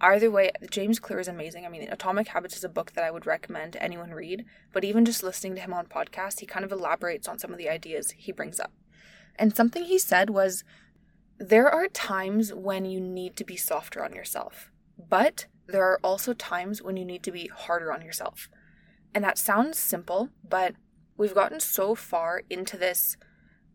Either 0.00 0.32
way, 0.32 0.50
James 0.68 0.98
Clear 0.98 1.20
is 1.20 1.28
amazing. 1.28 1.64
I 1.64 1.68
mean, 1.68 1.88
Atomic 1.88 2.26
Habits 2.26 2.56
is 2.56 2.64
a 2.64 2.68
book 2.68 2.90
that 2.94 3.04
I 3.04 3.12
would 3.12 3.24
recommend 3.24 3.76
anyone 3.76 4.10
read, 4.10 4.44
but 4.72 4.82
even 4.82 5.04
just 5.04 5.22
listening 5.22 5.54
to 5.54 5.60
him 5.60 5.72
on 5.72 5.86
podcast, 5.86 6.40
he 6.40 6.46
kind 6.46 6.64
of 6.64 6.72
elaborates 6.72 7.28
on 7.28 7.38
some 7.38 7.52
of 7.52 7.58
the 7.58 7.68
ideas 7.68 8.14
he 8.16 8.32
brings 8.32 8.58
up. 8.58 8.72
And 9.36 9.54
something 9.54 9.84
he 9.84 9.98
said 9.98 10.28
was 10.28 10.64
there 11.38 11.70
are 11.70 11.86
times 11.86 12.52
when 12.52 12.84
you 12.84 12.98
need 13.00 13.36
to 13.36 13.44
be 13.44 13.56
softer 13.56 14.04
on 14.04 14.12
yourself, 14.12 14.72
but 14.98 15.46
there 15.68 15.84
are 15.84 16.00
also 16.02 16.32
times 16.32 16.82
when 16.82 16.96
you 16.96 17.04
need 17.04 17.22
to 17.22 17.32
be 17.32 17.46
harder 17.46 17.92
on 17.92 18.02
yourself. 18.02 18.48
And 19.16 19.24
that 19.24 19.38
sounds 19.38 19.78
simple, 19.78 20.28
but 20.46 20.74
we've 21.16 21.34
gotten 21.34 21.58
so 21.58 21.94
far 21.94 22.42
into 22.50 22.76
this 22.76 23.16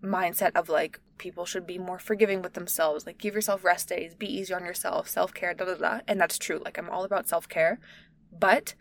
mindset 0.04 0.52
of 0.56 0.70
like 0.70 1.00
people 1.18 1.48
should 1.48 1.66
be 1.66 1.80
more 1.80 1.98
forgiving 1.98 2.44
with 2.44 2.54
themselves, 2.54 3.08
like 3.08 3.18
give 3.18 3.34
yourself 3.34 3.64
rest 3.64 3.90
days, 3.90 4.14
be 4.14 4.32
easy 4.32 4.54
on 4.54 4.64
yourself, 4.64 5.10
self 5.10 5.34
care, 5.34 5.56
da 5.56 5.66
da 5.66 5.74
da. 5.74 6.02
And 6.08 6.22
that's 6.22 6.38
true. 6.38 6.62
Like 6.64 6.78
I'm 6.78 6.92
all 6.92 7.04
about 7.04 7.28
self 7.28 7.50
care, 7.50 7.80
but 8.32 8.76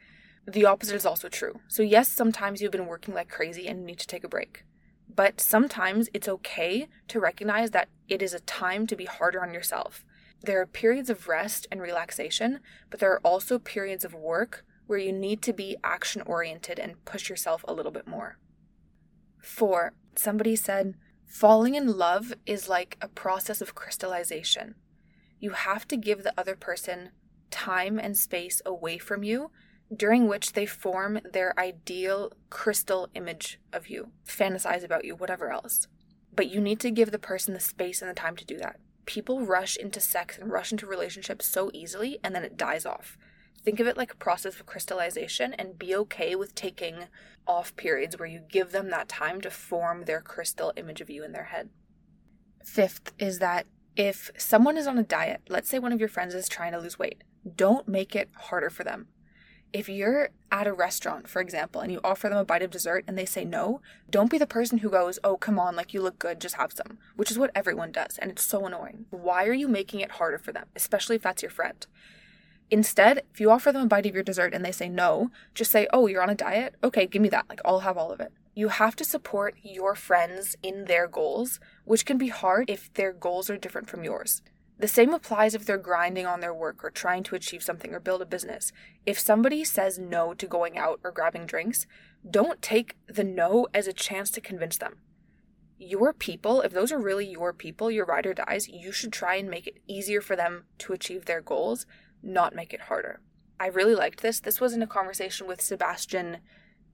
the 0.46 0.66
opposite 0.66 0.96
is 0.96 1.06
also 1.06 1.30
true. 1.30 1.60
So, 1.66 1.82
yes, 1.82 2.08
sometimes 2.08 2.60
you've 2.60 2.72
been 2.72 2.84
working 2.84 3.14
like 3.14 3.30
crazy 3.30 3.66
and 3.66 3.80
you 3.80 3.86
need 3.86 3.98
to 4.00 4.06
take 4.06 4.24
a 4.24 4.28
break. 4.28 4.64
But 5.08 5.40
sometimes 5.40 6.10
it's 6.12 6.28
okay 6.28 6.88
to 7.08 7.20
recognize 7.20 7.70
that 7.70 7.88
it 8.06 8.20
is 8.20 8.34
a 8.34 8.40
time 8.40 8.86
to 8.88 8.96
be 8.96 9.06
harder 9.06 9.42
on 9.42 9.54
yourself. 9.54 10.04
There 10.42 10.60
are 10.60 10.66
periods 10.66 11.08
of 11.08 11.26
rest 11.26 11.66
and 11.72 11.80
relaxation, 11.80 12.60
but 12.90 13.00
there 13.00 13.12
are 13.12 13.20
also 13.20 13.58
periods 13.58 14.04
of 14.04 14.12
work 14.12 14.66
where 14.90 14.98
you 14.98 15.12
need 15.12 15.40
to 15.40 15.52
be 15.52 15.76
action 15.84 16.20
oriented 16.26 16.76
and 16.80 17.04
push 17.04 17.30
yourself 17.30 17.64
a 17.68 17.72
little 17.72 17.92
bit 17.92 18.08
more. 18.08 18.38
Four, 19.40 19.92
somebody 20.16 20.56
said, 20.56 20.96
Falling 21.28 21.76
in 21.76 21.96
love 21.96 22.34
is 22.44 22.68
like 22.68 22.98
a 23.00 23.06
process 23.06 23.60
of 23.60 23.76
crystallization. 23.76 24.74
You 25.38 25.50
have 25.50 25.86
to 25.86 25.96
give 25.96 26.24
the 26.24 26.34
other 26.36 26.56
person 26.56 27.10
time 27.52 28.00
and 28.00 28.16
space 28.16 28.60
away 28.66 28.98
from 28.98 29.22
you 29.22 29.52
during 29.96 30.26
which 30.26 30.54
they 30.54 30.66
form 30.66 31.20
their 31.22 31.56
ideal 31.56 32.32
crystal 32.50 33.08
image 33.14 33.60
of 33.72 33.86
you, 33.86 34.10
fantasize 34.26 34.82
about 34.82 35.04
you, 35.04 35.14
whatever 35.14 35.52
else. 35.52 35.86
But 36.34 36.50
you 36.50 36.60
need 36.60 36.80
to 36.80 36.90
give 36.90 37.12
the 37.12 37.18
person 37.20 37.54
the 37.54 37.60
space 37.60 38.02
and 38.02 38.10
the 38.10 38.14
time 38.14 38.34
to 38.34 38.44
do 38.44 38.58
that. 38.58 38.80
People 39.06 39.46
rush 39.46 39.76
into 39.76 40.00
sex 40.00 40.36
and 40.36 40.50
rush 40.50 40.72
into 40.72 40.84
relationships 40.84 41.46
so 41.46 41.70
easily 41.72 42.18
and 42.24 42.34
then 42.34 42.42
it 42.42 42.56
dies 42.56 42.84
off. 42.84 43.16
Think 43.64 43.80
of 43.80 43.86
it 43.86 43.96
like 43.96 44.12
a 44.12 44.16
process 44.16 44.58
of 44.58 44.66
crystallization 44.66 45.52
and 45.54 45.78
be 45.78 45.94
okay 45.94 46.34
with 46.34 46.54
taking 46.54 47.06
off 47.46 47.76
periods 47.76 48.18
where 48.18 48.28
you 48.28 48.40
give 48.48 48.72
them 48.72 48.90
that 48.90 49.08
time 49.08 49.40
to 49.42 49.50
form 49.50 50.04
their 50.04 50.20
crystal 50.20 50.72
image 50.76 51.00
of 51.00 51.10
you 51.10 51.24
in 51.24 51.32
their 51.32 51.44
head. 51.44 51.68
Fifth 52.64 53.12
is 53.18 53.38
that 53.38 53.66
if 53.96 54.30
someone 54.38 54.76
is 54.76 54.86
on 54.86 54.98
a 54.98 55.02
diet, 55.02 55.42
let's 55.48 55.68
say 55.68 55.78
one 55.78 55.92
of 55.92 56.00
your 56.00 56.08
friends 56.08 56.34
is 56.34 56.48
trying 56.48 56.72
to 56.72 56.78
lose 56.78 56.98
weight, 56.98 57.22
don't 57.56 57.88
make 57.88 58.14
it 58.14 58.30
harder 58.34 58.70
for 58.70 58.84
them. 58.84 59.08
If 59.72 59.88
you're 59.88 60.30
at 60.50 60.66
a 60.66 60.72
restaurant, 60.72 61.28
for 61.28 61.40
example, 61.40 61.80
and 61.80 61.92
you 61.92 62.00
offer 62.02 62.28
them 62.28 62.38
a 62.38 62.44
bite 62.44 62.62
of 62.62 62.70
dessert 62.70 63.04
and 63.06 63.16
they 63.16 63.24
say 63.24 63.44
no, 63.44 63.80
don't 64.08 64.30
be 64.30 64.38
the 64.38 64.46
person 64.46 64.78
who 64.78 64.90
goes, 64.90 65.18
Oh, 65.22 65.36
come 65.36 65.58
on, 65.58 65.76
like 65.76 65.94
you 65.94 66.02
look 66.02 66.18
good, 66.18 66.40
just 66.40 66.56
have 66.56 66.72
some, 66.72 66.98
which 67.14 67.30
is 67.30 67.38
what 67.38 67.52
everyone 67.54 67.92
does, 67.92 68.18
and 68.18 68.30
it's 68.30 68.42
so 68.42 68.66
annoying. 68.66 69.06
Why 69.10 69.46
are 69.46 69.52
you 69.52 69.68
making 69.68 70.00
it 70.00 70.12
harder 70.12 70.38
for 70.38 70.52
them, 70.52 70.66
especially 70.74 71.16
if 71.16 71.22
that's 71.22 71.42
your 71.42 71.52
friend? 71.52 71.86
Instead, 72.70 73.24
if 73.32 73.40
you 73.40 73.50
offer 73.50 73.72
them 73.72 73.82
a 73.82 73.86
bite 73.86 74.06
of 74.06 74.14
your 74.14 74.22
dessert 74.22 74.54
and 74.54 74.64
they 74.64 74.72
say 74.72 74.88
no, 74.88 75.30
just 75.54 75.70
say, 75.70 75.88
Oh, 75.92 76.06
you're 76.06 76.22
on 76.22 76.30
a 76.30 76.34
diet? 76.34 76.76
Okay, 76.84 77.06
give 77.06 77.20
me 77.20 77.28
that. 77.30 77.48
Like, 77.48 77.60
I'll 77.64 77.80
have 77.80 77.98
all 77.98 78.12
of 78.12 78.20
it. 78.20 78.32
You 78.54 78.68
have 78.68 78.96
to 78.96 79.04
support 79.04 79.56
your 79.62 79.94
friends 79.94 80.56
in 80.62 80.84
their 80.84 81.08
goals, 81.08 81.60
which 81.84 82.04
can 82.04 82.18
be 82.18 82.28
hard 82.28 82.68
if 82.68 82.92
their 82.94 83.12
goals 83.12 83.50
are 83.50 83.56
different 83.56 83.88
from 83.88 84.04
yours. 84.04 84.42
The 84.78 84.88
same 84.88 85.12
applies 85.12 85.54
if 85.54 85.66
they're 85.66 85.78
grinding 85.78 86.26
on 86.26 86.40
their 86.40 86.54
work 86.54 86.82
or 86.82 86.90
trying 86.90 87.22
to 87.24 87.34
achieve 87.34 87.62
something 87.62 87.92
or 87.92 88.00
build 88.00 88.22
a 88.22 88.26
business. 88.26 88.72
If 89.04 89.20
somebody 89.20 89.62
says 89.62 89.98
no 89.98 90.32
to 90.34 90.46
going 90.46 90.78
out 90.78 91.00
or 91.04 91.10
grabbing 91.10 91.46
drinks, 91.46 91.86
don't 92.28 92.62
take 92.62 92.96
the 93.06 93.24
no 93.24 93.66
as 93.74 93.86
a 93.86 93.92
chance 93.92 94.30
to 94.30 94.40
convince 94.40 94.78
them. 94.78 94.96
Your 95.78 96.12
people, 96.12 96.62
if 96.62 96.72
those 96.72 96.92
are 96.92 96.98
really 96.98 97.26
your 97.26 97.52
people, 97.52 97.90
your 97.90 98.06
ride 98.06 98.26
or 98.26 98.34
dies, 98.34 98.68
you 98.68 98.90
should 98.90 99.12
try 99.12 99.36
and 99.36 99.50
make 99.50 99.66
it 99.66 99.78
easier 99.86 100.20
for 100.20 100.36
them 100.36 100.64
to 100.78 100.92
achieve 100.92 101.26
their 101.26 101.40
goals 101.40 101.86
not 102.22 102.54
make 102.54 102.72
it 102.72 102.82
harder. 102.82 103.20
I 103.58 103.66
really 103.66 103.94
liked 103.94 104.22
this. 104.22 104.40
This 104.40 104.60
was 104.60 104.72
in 104.72 104.82
a 104.82 104.86
conversation 104.86 105.46
with 105.46 105.60
Sebastian 105.60 106.38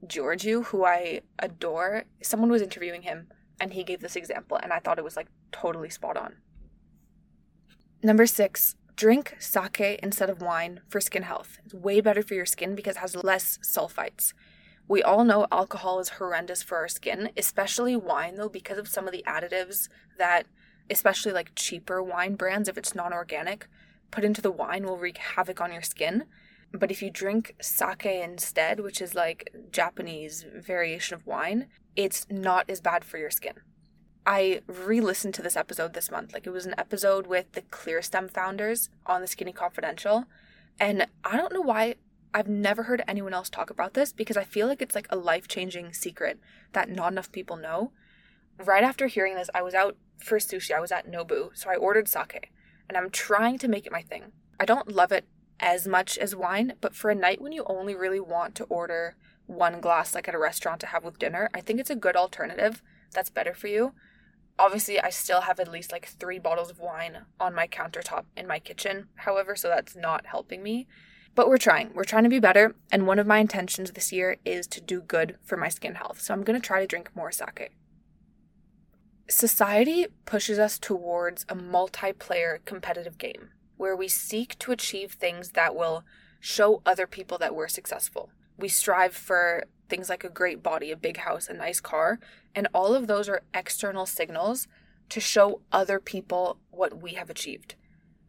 Ghiorghiu, 0.05 0.67
who 0.67 0.85
I 0.85 1.21
adore. 1.39 2.05
Someone 2.23 2.51
was 2.51 2.63
interviewing 2.63 3.03
him 3.03 3.29
and 3.61 3.73
he 3.73 3.85
gave 3.85 4.01
this 4.01 4.17
example, 4.17 4.59
and 4.63 4.73
I 4.73 4.81
thought 4.81 4.99
it 4.99 5.05
was 5.05 5.17
like 5.17 5.29
totally 5.53 5.91
spot 5.91 6.17
on. 6.17 6.37
Number 8.03 8.27
six, 8.27 8.77
drink 8.97 9.37
sake 9.39 10.01
instead 10.03 10.31
of 10.31 10.43
wine 10.43 10.81
for 10.89 11.01
skin 11.01 11.23
health. 11.23 11.59
It's 11.65 11.75
way 11.75 12.01
better 12.01 12.23
for 12.23 12.35
your 12.35 12.47
skin 12.47 12.75
because 12.75 12.97
it 12.97 13.01
has 13.01 13.17
less 13.17 13.59
sulfites. 13.59 14.33
We 14.89 15.03
all 15.03 15.25
know 15.25 15.47
alcohol 15.51 15.99
is 15.99 16.11
horrendous 16.11 16.63
for 16.63 16.79
our 16.79 16.89
skin, 16.89 17.31
especially 17.37 17.97
wine, 17.97 18.37
though, 18.37 18.49
because 18.49 18.79
of 18.79 18.89
some 18.89 19.07
of 19.07 19.13
the 19.13 19.25
additives 19.27 19.89
that, 20.19 20.47
especially 20.89 21.33
like 21.33 21.57
cheaper 21.57 22.03
wine 22.03 22.37
brands, 22.37 22.69
if 22.69 22.79
it's 22.79 22.95
non 22.95 23.13
organic, 23.13 23.69
put 24.11 24.25
into 24.25 24.43
the 24.43 24.51
wine 24.51 24.85
will 24.85 24.99
wreak 24.99 25.19
havoc 25.19 25.61
on 25.61 25.73
your 25.73 25.83
skin. 25.83 26.25
But 26.73 26.91
if 26.91 27.03
you 27.03 27.11
drink 27.11 27.55
sake 27.61 28.07
instead, 28.07 28.81
which 28.81 29.01
is 29.01 29.15
like 29.15 29.55
Japanese 29.71 30.45
variation 30.55 31.15
of 31.15 31.27
wine, 31.27 31.67
it's 31.95 32.27
not 32.29 32.69
as 32.69 32.81
bad 32.81 33.05
for 33.05 33.19
your 33.19 33.31
skin. 33.31 33.55
I 34.27 34.63
re 34.67 35.01
listened 35.01 35.35
to 35.35 35.43
this 35.43 35.57
episode 35.57 35.95
this 35.95 36.11
month. 36.11 36.33
Like 36.33 36.47
it 36.47 36.51
was 36.51 36.67
an 36.67 36.75
episode 36.77 37.27
with 37.27 37.53
the 37.53 37.63
Clearstem 37.63 38.31
founders 38.31 38.91
on 39.07 39.21
the 39.21 39.27
Skinny 39.27 39.53
Confidential. 39.53 40.25
And 40.81 41.07
I 41.25 41.37
don't 41.37 41.53
know 41.53 41.61
why 41.61 41.95
I've 42.35 42.49
never 42.49 42.83
heard 42.83 43.03
anyone 43.07 43.33
else 43.33 43.49
talk 43.49 43.71
about 43.71 43.95
this 43.95 44.13
because 44.13 44.37
I 44.37 44.45
feel 44.45 44.67
like 44.67 44.83
it's 44.83 44.95
like 44.95 45.07
a 45.11 45.17
life 45.17 45.49
changing 45.49 45.93
secret 45.93 46.39
that 46.73 46.91
not 46.91 47.13
enough 47.13 47.33
people 47.33 47.57
know. 47.57 47.93
Right 48.59 48.83
after 48.83 49.07
hearing 49.07 49.37
this, 49.37 49.49
I 49.55 49.63
was 49.63 49.75
out 49.75 49.97
for 50.19 50.39
sushi. 50.39 50.73
I 50.73 50.81
was 50.81 50.93
at 50.93 51.11
Nobu, 51.11 51.51
so 51.55 51.71
I 51.71 51.77
ordered 51.77 52.09
sake 52.09 52.51
and 52.89 52.97
I'm 52.97 53.11
trying 53.11 53.59
to 53.59 53.69
make 53.69 53.87
it 53.87 53.93
my 53.93 54.03
thing. 54.03 54.33
I 54.59 54.65
don't 54.65 54.93
love 54.93 55.13
it 55.13 55.27
as 55.61 55.87
much 55.87 56.19
as 56.19 56.37
wine, 56.37 56.75
but 56.81 56.95
for 56.95 57.11
a 57.11 57.15
night 57.15 57.41
when 57.41 57.53
you 57.53 57.65
only 57.67 57.95
really 57.95 58.21
want 58.21 58.55
to 58.57 58.65
order 58.65 59.17
one 59.47 59.81
glass 59.81 60.15
like 60.15 60.29
at 60.29 60.35
a 60.35 60.39
restaurant 60.39 60.81
to 60.81 60.87
have 60.87 61.05
with 61.05 61.19
dinner, 61.19 61.51
I 61.55 61.61
think 61.61 61.81
it's 61.81 61.91
a 61.91 61.97
good 61.97 62.17
alternative 62.17 62.83
that's 63.13 63.31
better 63.31 63.55
for 63.55 63.69
you. 63.69 63.93
Obviously, 64.59 64.99
I 64.99 65.11
still 65.11 65.43
have 65.43 65.61
at 65.61 65.71
least 65.71 65.93
like 65.93 66.07
three 66.07 66.39
bottles 66.39 66.71
of 66.71 66.79
wine 66.79 67.19
on 67.39 67.55
my 67.55 67.67
countertop 67.67 68.25
in 68.37 68.47
my 68.47 68.59
kitchen, 68.59 69.09
however, 69.17 69.55
so 69.55 69.69
that's 69.69 69.95
not 69.95 70.27
helping 70.27 70.63
me. 70.63 70.87
But 71.35 71.49
we're 71.49 71.59
trying. 71.59 71.91
We're 71.95 72.05
trying 72.05 72.25
to 72.25 72.31
be 72.31 72.41
better, 72.41 72.75
and 72.91 73.07
one 73.07 73.19
of 73.19 73.27
my 73.27 73.39
intentions 73.39 73.91
this 73.91 74.11
year 74.11 74.39
is 74.47 74.67
to 74.69 74.81
do 74.81 75.03
good 75.03 75.37
for 75.45 75.59
my 75.59 75.69
skin 75.69 75.97
health. 75.97 76.21
So 76.21 76.33
I'm 76.33 76.43
to 76.45 76.59
try 76.59 76.81
to 76.81 76.87
drink 76.87 77.11
more 77.15 77.31
sake. 77.31 77.73
Society 79.29 80.07
pushes 80.25 80.57
us 80.57 80.79
towards 80.79 81.45
a 81.49 81.57
multiplayer 81.57 82.65
competitive 82.65 83.19
game 83.19 83.51
where 83.77 83.97
we 83.97 84.07
seek 84.07 84.57
to 84.61 84.71
achieve 84.71 85.13
things 85.13 85.51
that 85.51 85.75
will 85.75 86.05
show 86.39 86.81
other 86.87 87.09
people 87.09 87.37
that 87.39 87.55
we're 87.55 87.67
successful. 87.67 88.31
We 88.57 88.69
strive 88.69 89.15
for 89.15 89.65
things 89.89 90.09
like 90.09 90.23
a 90.23 90.29
great 90.29 90.63
body, 90.63 90.93
a 90.93 90.97
big 90.97 91.19
house, 91.19 91.49
a 91.49 91.55
nice 91.55 91.81
car, 91.81 92.21
and 92.55 92.69
all 92.73 92.95
of 92.95 93.09
those 93.09 93.29
are 93.29 93.43
external 93.53 94.07
signals 94.07 94.69
to 95.09 95.21
show 95.21 95.61
other 95.73 95.99
people 95.99 96.59
what 96.71 97.03
we 97.03 97.15
have 97.15 97.29
achieved. 97.29 97.75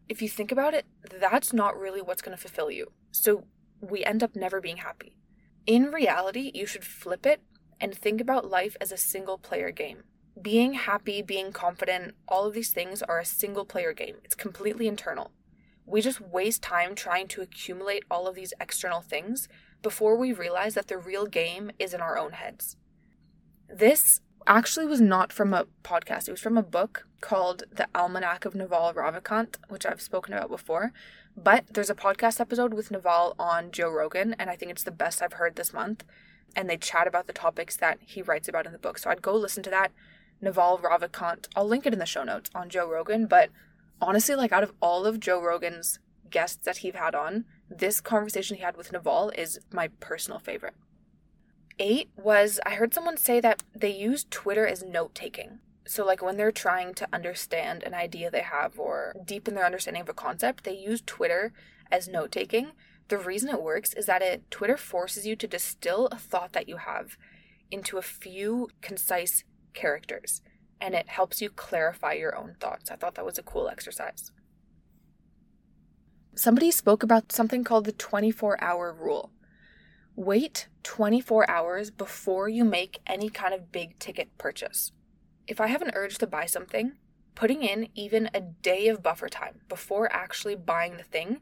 If 0.08 0.20
you 0.20 0.28
think 0.28 0.50
about 0.50 0.74
it, 0.74 0.84
that's 1.20 1.52
not 1.52 1.78
really 1.78 2.02
what's 2.02 2.22
going 2.22 2.36
to 2.36 2.40
fulfill 2.40 2.72
you. 2.72 2.90
So 3.12 3.44
we 3.80 4.04
end 4.04 4.24
up 4.24 4.34
never 4.34 4.60
being 4.60 4.78
happy. 4.78 5.16
In 5.64 5.92
reality, 5.92 6.50
you 6.54 6.66
should 6.66 6.84
flip 6.84 7.24
it 7.24 7.40
and 7.80 7.94
think 7.94 8.20
about 8.20 8.50
life 8.50 8.76
as 8.80 8.90
a 8.90 8.96
single 8.96 9.38
player 9.38 9.70
game 9.70 10.02
being 10.42 10.74
happy, 10.74 11.22
being 11.22 11.52
confident, 11.52 12.14
all 12.26 12.46
of 12.46 12.54
these 12.54 12.70
things 12.70 13.02
are 13.02 13.18
a 13.18 13.24
single 13.24 13.64
player 13.64 13.92
game. 13.92 14.16
It's 14.24 14.34
completely 14.34 14.86
internal. 14.86 15.32
We 15.86 16.02
just 16.02 16.20
waste 16.20 16.62
time 16.62 16.94
trying 16.94 17.28
to 17.28 17.40
accumulate 17.40 18.04
all 18.10 18.26
of 18.26 18.34
these 18.34 18.52
external 18.60 19.00
things 19.00 19.48
before 19.82 20.16
we 20.16 20.32
realize 20.32 20.74
that 20.74 20.88
the 20.88 20.98
real 20.98 21.26
game 21.26 21.70
is 21.78 21.94
in 21.94 22.00
our 22.00 22.18
own 22.18 22.32
heads. 22.32 22.76
This 23.68 24.20
actually 24.46 24.86
was 24.86 25.00
not 25.00 25.32
from 25.32 25.54
a 25.54 25.66
podcast, 25.82 26.28
it 26.28 26.32
was 26.32 26.40
from 26.40 26.58
a 26.58 26.62
book 26.62 27.06
called 27.20 27.64
The 27.70 27.88
Almanack 27.94 28.44
of 28.44 28.54
Naval 28.54 28.92
Ravikant, 28.94 29.56
which 29.68 29.86
I've 29.86 30.00
spoken 30.00 30.34
about 30.34 30.50
before. 30.50 30.92
But 31.36 31.66
there's 31.72 31.90
a 31.90 31.94
podcast 31.94 32.40
episode 32.40 32.74
with 32.74 32.90
Naval 32.90 33.34
on 33.38 33.70
Joe 33.70 33.90
Rogan, 33.90 34.34
and 34.38 34.50
I 34.50 34.56
think 34.56 34.70
it's 34.70 34.84
the 34.84 34.90
best 34.90 35.22
I've 35.22 35.34
heard 35.34 35.56
this 35.56 35.72
month. 35.72 36.04
And 36.56 36.68
they 36.68 36.76
chat 36.76 37.06
about 37.06 37.26
the 37.26 37.32
topics 37.32 37.76
that 37.76 37.98
he 38.00 38.22
writes 38.22 38.48
about 38.48 38.66
in 38.66 38.72
the 38.72 38.78
book. 38.78 38.98
So 38.98 39.10
I'd 39.10 39.22
go 39.22 39.34
listen 39.34 39.62
to 39.64 39.70
that 39.70 39.92
Naval 40.40 40.78
Ravikant. 40.78 41.46
I'll 41.56 41.66
link 41.66 41.86
it 41.86 41.92
in 41.92 41.98
the 41.98 42.06
show 42.06 42.24
notes 42.24 42.50
on 42.54 42.68
Joe 42.68 42.88
Rogan, 42.90 43.26
but 43.26 43.50
honestly, 44.00 44.34
like 44.34 44.52
out 44.52 44.62
of 44.62 44.72
all 44.80 45.06
of 45.06 45.20
Joe 45.20 45.42
Rogan's 45.42 45.98
guests 46.30 46.64
that 46.64 46.78
he's 46.78 46.94
had 46.94 47.14
on, 47.14 47.44
this 47.70 48.00
conversation 48.00 48.56
he 48.56 48.62
had 48.62 48.76
with 48.76 48.92
Naval 48.92 49.30
is 49.30 49.58
my 49.72 49.88
personal 50.00 50.38
favorite. 50.38 50.74
Eight 51.78 52.10
was 52.16 52.58
I 52.66 52.70
heard 52.74 52.92
someone 52.92 53.16
say 53.16 53.40
that 53.40 53.62
they 53.74 53.90
use 53.90 54.26
Twitter 54.30 54.66
as 54.66 54.82
note 54.82 55.14
taking. 55.14 55.60
So, 55.86 56.04
like 56.04 56.22
when 56.22 56.36
they're 56.36 56.52
trying 56.52 56.92
to 56.94 57.08
understand 57.12 57.82
an 57.82 57.94
idea 57.94 58.30
they 58.30 58.42
have 58.42 58.78
or 58.78 59.14
deepen 59.24 59.54
their 59.54 59.64
understanding 59.64 60.02
of 60.02 60.08
a 60.08 60.14
concept, 60.14 60.64
they 60.64 60.76
use 60.76 61.02
Twitter 61.06 61.52
as 61.90 62.08
note 62.08 62.32
taking. 62.32 62.72
The 63.08 63.16
reason 63.16 63.48
it 63.48 63.62
works 63.62 63.94
is 63.94 64.06
that 64.06 64.20
it 64.20 64.50
Twitter 64.50 64.76
forces 64.76 65.26
you 65.26 65.34
to 65.36 65.46
distill 65.46 66.08
a 66.08 66.18
thought 66.18 66.52
that 66.52 66.68
you 66.68 66.76
have 66.76 67.16
into 67.70 67.96
a 67.96 68.02
few 68.02 68.68
concise 68.82 69.44
characters 69.74 70.42
and 70.80 70.94
it 70.94 71.08
helps 71.08 71.40
you 71.40 71.50
clarify 71.50 72.12
your 72.12 72.36
own 72.36 72.56
thoughts. 72.60 72.90
I 72.90 72.96
thought 72.96 73.14
that 73.16 73.24
was 73.24 73.38
a 73.38 73.42
cool 73.42 73.68
exercise. 73.68 74.30
Somebody 76.34 76.70
spoke 76.70 77.02
about 77.02 77.32
something 77.32 77.64
called 77.64 77.84
the 77.84 77.92
24 77.92 78.62
hour 78.62 78.92
rule. 78.92 79.32
Wait 80.14 80.68
24 80.82 81.48
hours 81.50 81.90
before 81.90 82.48
you 82.48 82.64
make 82.64 83.00
any 83.06 83.28
kind 83.28 83.52
of 83.52 83.72
big 83.72 83.98
ticket 83.98 84.36
purchase. 84.38 84.92
If 85.46 85.60
I 85.60 85.66
have 85.66 85.82
an 85.82 85.90
urge 85.94 86.18
to 86.18 86.26
buy 86.26 86.46
something, 86.46 86.92
putting 87.34 87.62
in 87.62 87.88
even 87.94 88.30
a 88.34 88.40
day 88.40 88.88
of 88.88 89.02
buffer 89.02 89.28
time 89.28 89.60
before 89.68 90.12
actually 90.12 90.54
buying 90.54 90.96
the 90.96 91.02
thing 91.02 91.40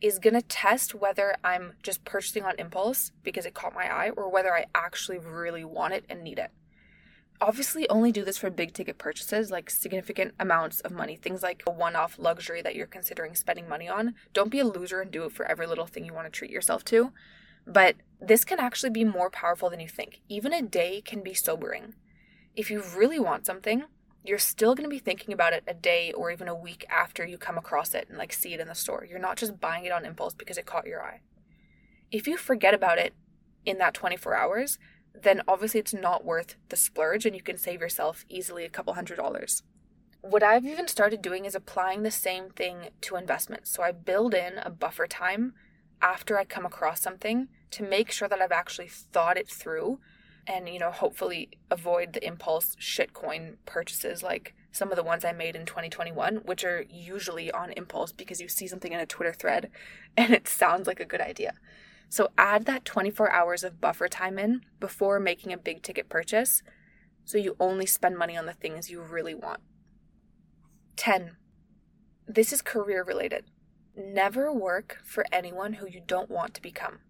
is 0.00 0.18
going 0.18 0.34
to 0.34 0.42
test 0.42 0.94
whether 0.94 1.36
I'm 1.42 1.74
just 1.82 2.04
purchasing 2.04 2.44
on 2.44 2.58
impulse 2.58 3.10
because 3.24 3.46
it 3.46 3.54
caught 3.54 3.74
my 3.74 3.92
eye 3.92 4.10
or 4.10 4.30
whether 4.30 4.54
I 4.54 4.66
actually 4.74 5.18
really 5.18 5.64
want 5.64 5.94
it 5.94 6.04
and 6.08 6.22
need 6.22 6.38
it 6.38 6.50
obviously 7.40 7.88
only 7.88 8.12
do 8.12 8.24
this 8.24 8.38
for 8.38 8.50
big 8.50 8.72
ticket 8.72 8.98
purchases 8.98 9.50
like 9.50 9.70
significant 9.70 10.34
amounts 10.40 10.80
of 10.80 10.92
money 10.92 11.16
things 11.16 11.42
like 11.42 11.62
a 11.66 11.70
one-off 11.70 12.18
luxury 12.18 12.62
that 12.62 12.74
you're 12.74 12.86
considering 12.86 13.34
spending 13.34 13.68
money 13.68 13.88
on. 13.88 14.14
Don't 14.32 14.50
be 14.50 14.60
a 14.60 14.66
loser 14.66 15.00
and 15.00 15.10
do 15.10 15.24
it 15.24 15.32
for 15.32 15.46
every 15.46 15.66
little 15.66 15.86
thing 15.86 16.04
you 16.04 16.14
want 16.14 16.26
to 16.26 16.36
treat 16.36 16.50
yourself 16.50 16.84
to. 16.86 17.12
But 17.66 17.96
this 18.20 18.44
can 18.44 18.58
actually 18.58 18.90
be 18.90 19.04
more 19.04 19.30
powerful 19.30 19.70
than 19.70 19.80
you 19.80 19.88
think. 19.88 20.20
Even 20.28 20.52
a 20.52 20.62
day 20.62 21.00
can 21.00 21.22
be 21.22 21.34
sobering. 21.34 21.94
If 22.56 22.70
you 22.70 22.82
really 22.96 23.18
want 23.18 23.46
something 23.46 23.84
you're 24.24 24.38
still 24.38 24.74
going 24.74 24.88
to 24.88 24.94
be 24.94 24.98
thinking 24.98 25.32
about 25.32 25.52
it 25.52 25.64
a 25.66 25.74
day 25.74 26.12
or 26.12 26.30
even 26.30 26.48
a 26.48 26.54
week 26.54 26.84
after 26.90 27.24
you 27.24 27.38
come 27.38 27.56
across 27.56 27.94
it 27.94 28.08
and 28.08 28.18
like 28.18 28.32
see 28.32 28.52
it 28.52 28.60
in 28.60 28.68
the 28.68 28.74
store. 28.74 29.06
You're 29.08 29.18
not 29.18 29.38
just 29.38 29.60
buying 29.60 29.84
it 29.84 29.92
on 29.92 30.04
impulse 30.04 30.34
because 30.34 30.58
it 30.58 30.66
caught 30.66 30.86
your 30.86 31.02
eye. 31.02 31.20
If 32.10 32.26
you 32.26 32.36
forget 32.36 32.74
about 32.74 32.98
it 32.98 33.14
in 33.64 33.78
that 33.78 33.94
24 33.94 34.36
hours 34.36 34.78
then 35.22 35.42
obviously 35.48 35.80
it's 35.80 35.94
not 35.94 36.24
worth 36.24 36.56
the 36.68 36.76
splurge 36.76 37.26
and 37.26 37.34
you 37.34 37.42
can 37.42 37.56
save 37.56 37.80
yourself 37.80 38.24
easily 38.28 38.64
a 38.64 38.70
couple 38.70 38.94
hundred 38.94 39.16
dollars. 39.16 39.62
What 40.20 40.42
I've 40.42 40.66
even 40.66 40.88
started 40.88 41.22
doing 41.22 41.44
is 41.44 41.54
applying 41.54 42.02
the 42.02 42.10
same 42.10 42.50
thing 42.50 42.88
to 43.02 43.16
investments. 43.16 43.70
So 43.70 43.82
I 43.82 43.92
build 43.92 44.34
in 44.34 44.58
a 44.58 44.70
buffer 44.70 45.06
time 45.06 45.54
after 46.02 46.38
I 46.38 46.44
come 46.44 46.66
across 46.66 47.00
something 47.00 47.48
to 47.70 47.82
make 47.82 48.10
sure 48.10 48.28
that 48.28 48.40
I've 48.40 48.52
actually 48.52 48.88
thought 48.88 49.36
it 49.36 49.48
through 49.48 50.00
and, 50.46 50.68
you 50.68 50.78
know, 50.78 50.90
hopefully 50.90 51.50
avoid 51.70 52.14
the 52.14 52.26
impulse 52.26 52.74
shitcoin 52.76 53.56
purchases 53.66 54.22
like 54.22 54.54
some 54.72 54.90
of 54.90 54.96
the 54.96 55.02
ones 55.02 55.24
I 55.24 55.32
made 55.32 55.56
in 55.56 55.66
2021, 55.66 56.36
which 56.36 56.64
are 56.64 56.84
usually 56.88 57.50
on 57.50 57.72
impulse 57.72 58.12
because 58.12 58.40
you 58.40 58.48
see 58.48 58.66
something 58.66 58.92
in 58.92 59.00
a 59.00 59.06
Twitter 59.06 59.32
thread 59.32 59.70
and 60.16 60.32
it 60.32 60.48
sounds 60.48 60.86
like 60.86 61.00
a 61.00 61.04
good 61.04 61.20
idea. 61.20 61.54
So 62.08 62.30
add 62.38 62.64
that 62.66 62.84
24 62.84 63.30
hours 63.30 63.64
of 63.64 63.80
buffer 63.80 64.08
time 64.08 64.38
in 64.38 64.62
before 64.80 65.20
making 65.20 65.52
a 65.52 65.58
big 65.58 65.82
ticket 65.82 66.08
purchase 66.08 66.62
so 67.24 67.36
you 67.36 67.56
only 67.60 67.84
spend 67.84 68.16
money 68.16 68.36
on 68.36 68.46
the 68.46 68.54
things 68.54 68.90
you 68.90 69.02
really 69.02 69.34
want. 69.34 69.60
10. 70.96 71.36
This 72.26 72.52
is 72.52 72.62
career 72.62 73.04
related. 73.04 73.44
Never 73.94 74.50
work 74.52 74.98
for 75.04 75.26
anyone 75.30 75.74
who 75.74 75.86
you 75.86 76.00
don't 76.06 76.30
want 76.30 76.54
to 76.54 76.62
become. 76.62 77.00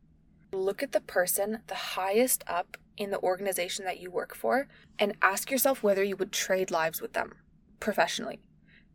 Look 0.53 0.83
at 0.83 0.93
the 0.93 1.01
person 1.01 1.61
the 1.69 1.75
highest 1.75 2.43
up 2.49 2.77
in 2.97 3.11
the 3.11 3.21
organization 3.21 3.85
that 3.85 4.01
you 4.01 4.11
work 4.11 4.35
for 4.35 4.67
and 4.99 5.17
ask 5.23 5.51
yourself 5.51 5.83
whether 5.83 6.03
you 6.03 6.17
would 6.17 6.33
trade 6.33 6.71
lives 6.71 7.01
with 7.01 7.13
them 7.13 7.35
professionally. 7.79 8.41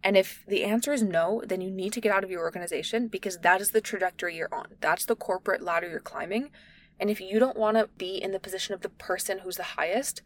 And 0.04 0.18
if 0.18 0.44
the 0.48 0.64
answer 0.66 0.92
is 0.92 1.02
no, 1.02 1.42
then 1.46 1.62
you 1.62 1.72
need 1.72 1.94
to 1.94 2.02
get 2.02 2.12
out 2.12 2.24
of 2.24 2.30
your 2.30 2.42
organization 2.42 3.08
because 3.08 3.38
that 3.40 3.62
is 3.62 3.72
the 3.72 3.80
trajectory 3.80 4.36
you're 4.36 4.54
on. 4.54 4.68
That's 4.82 5.06
the 5.06 5.16
corporate 5.16 5.62
ladder 5.62 5.90
you're 5.90 6.00
climbing. 6.02 6.52
And 7.00 7.10
if 7.10 7.22
you 7.22 7.40
don't 7.40 7.58
want 7.58 7.78
to 7.78 7.88
be 7.98 8.22
in 8.22 8.32
the 8.32 8.40
position 8.40 8.74
of 8.74 8.82
the 8.82 8.90
person 8.90 9.40
who's 9.40 9.56
the 9.56 9.64
highest, 9.64 10.22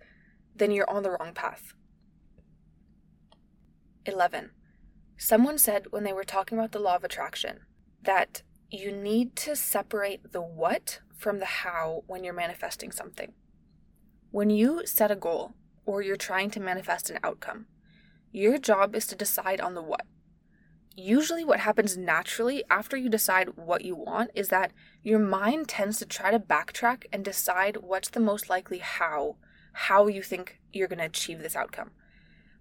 then 0.56 0.72
you're 0.72 0.90
on 0.90 1.04
the 1.04 1.12
wrong 1.12 1.34
path. 1.34 1.74
11. 4.06 4.52
Someone 5.18 5.58
said 5.58 5.88
when 5.92 6.04
they 6.04 6.14
were 6.14 6.24
talking 6.24 6.58
about 6.58 6.72
the 6.72 6.80
law 6.80 6.96
of 6.96 7.04
attraction 7.04 7.60
that 8.04 8.42
you 8.72 8.92
need 8.92 9.36
to 9.36 9.56
separate 9.56 10.32
the 10.32 10.42
what 10.42 11.02
from 11.16 11.40
the 11.40 11.46
how 11.46 12.04
when 12.08 12.24
you're 12.24 12.34
manifesting 12.34 12.92
something. 12.92 13.34
When 14.32 14.50
you 14.50 14.86
set 14.86 15.12
a 15.12 15.16
goal 15.16 15.54
or 15.86 16.02
you're 16.02 16.16
trying 16.16 16.52
to 16.52 16.60
manifest 16.60 17.10
an 17.10 17.20
outcome, 17.24 17.68
your 18.32 18.58
job 18.58 18.96
is 18.96 19.08
to 19.08 19.16
decide 19.16 19.62
on 19.62 19.74
the 19.74 19.82
what. 19.82 20.06
Usually, 20.96 21.46
what 21.46 21.60
happens 21.60 21.96
naturally 21.96 22.64
after 22.72 22.98
you 22.98 23.08
decide 23.08 23.50
what 23.56 23.86
you 23.86 23.96
want 23.96 24.32
is 24.34 24.50
that 24.50 24.72
your 25.04 25.20
mind 25.20 25.68
tends 25.68 26.00
to 26.00 26.06
try 26.06 26.32
to 26.32 26.40
backtrack 26.40 27.06
and 27.14 27.24
decide 27.24 27.78
what's 27.78 28.10
the 28.10 28.20
most 28.20 28.50
likely 28.50 28.80
how, 28.80 29.36
how 29.74 30.08
you 30.08 30.24
think 30.24 30.60
you're 30.74 30.88
going 30.88 30.98
to 30.98 31.06
achieve 31.06 31.40
this 31.40 31.56
outcome. 31.56 31.92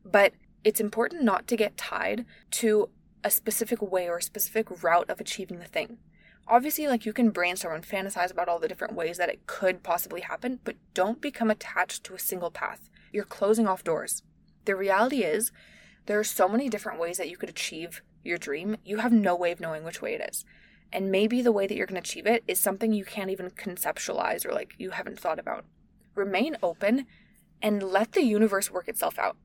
But 0.05 0.35
it's 0.65 0.81
important 0.81 1.25
not 1.25 1.47
to 1.47 1.57
get 1.57 1.79
tied 1.79 2.27
to 2.53 2.91
a 3.25 3.31
specific 3.31 3.81
way 3.81 4.07
or 4.09 4.19
a 4.19 4.23
specific 4.23 4.83
route 4.83 5.09
of 5.09 5.19
achieving 5.19 5.59
the 5.59 5.65
thing. 5.65 5.99
Obviously, 6.47 6.87
like 6.87 7.07
you 7.07 7.13
can 7.13 7.31
brainstorm 7.31 7.75
and 7.75 7.87
fantasize 7.87 8.31
about 8.31 8.49
all 8.49 8.61
the 8.61 8.69
different 8.69 8.95
ways 8.95 9.17
that 9.19 9.31
it 9.31 9.47
could 9.47 9.83
possibly 9.83 10.21
happen, 10.21 10.61
but 10.63 10.77
don't 10.95 11.21
become 11.21 11.51
attached 11.51 12.05
to 12.05 12.15
a 12.15 12.19
single 12.19 12.51
path. 12.51 12.89
You're 13.13 13.25
closing 13.25 13.67
off 13.67 13.83
doors. 13.83 14.23
The 14.67 14.77
reality 14.77 15.23
is, 15.23 15.53
there 16.07 16.19
are 16.19 16.25
so 16.25 16.49
many 16.49 16.69
different 16.69 17.01
ways 17.01 17.17
that 17.19 17.31
you 17.31 17.37
could 17.37 17.49
achieve 17.49 18.03
your 18.23 18.37
dream. 18.37 18.77
You 18.85 18.99
have 18.99 19.13
no 19.13 19.35
way 19.35 19.53
of 19.53 19.61
knowing 19.61 19.85
which 19.85 20.03
way 20.03 20.15
it 20.15 20.29
is. 20.29 20.45
And 20.93 21.11
maybe 21.11 21.41
the 21.41 21.53
way 21.53 21.67
that 21.67 21.77
you're 21.77 21.87
going 21.87 22.01
to 22.01 22.09
achieve 22.09 22.27
it 22.27 22.45
is 22.47 22.61
something 22.61 22.93
you 22.93 23.05
can't 23.05 23.31
even 23.31 23.51
conceptualize 23.51 24.45
or 24.45 24.53
like 24.53 24.75
you 24.77 24.91
haven't 24.91 25.19
thought 25.19 25.39
about. 25.39 25.65
Remain 26.15 26.57
open 26.63 27.07
and 27.63 27.83
let 27.83 28.13
the 28.13 28.23
universe 28.23 28.71
work 28.71 28.89
itself 28.89 29.19
out. 29.19 29.37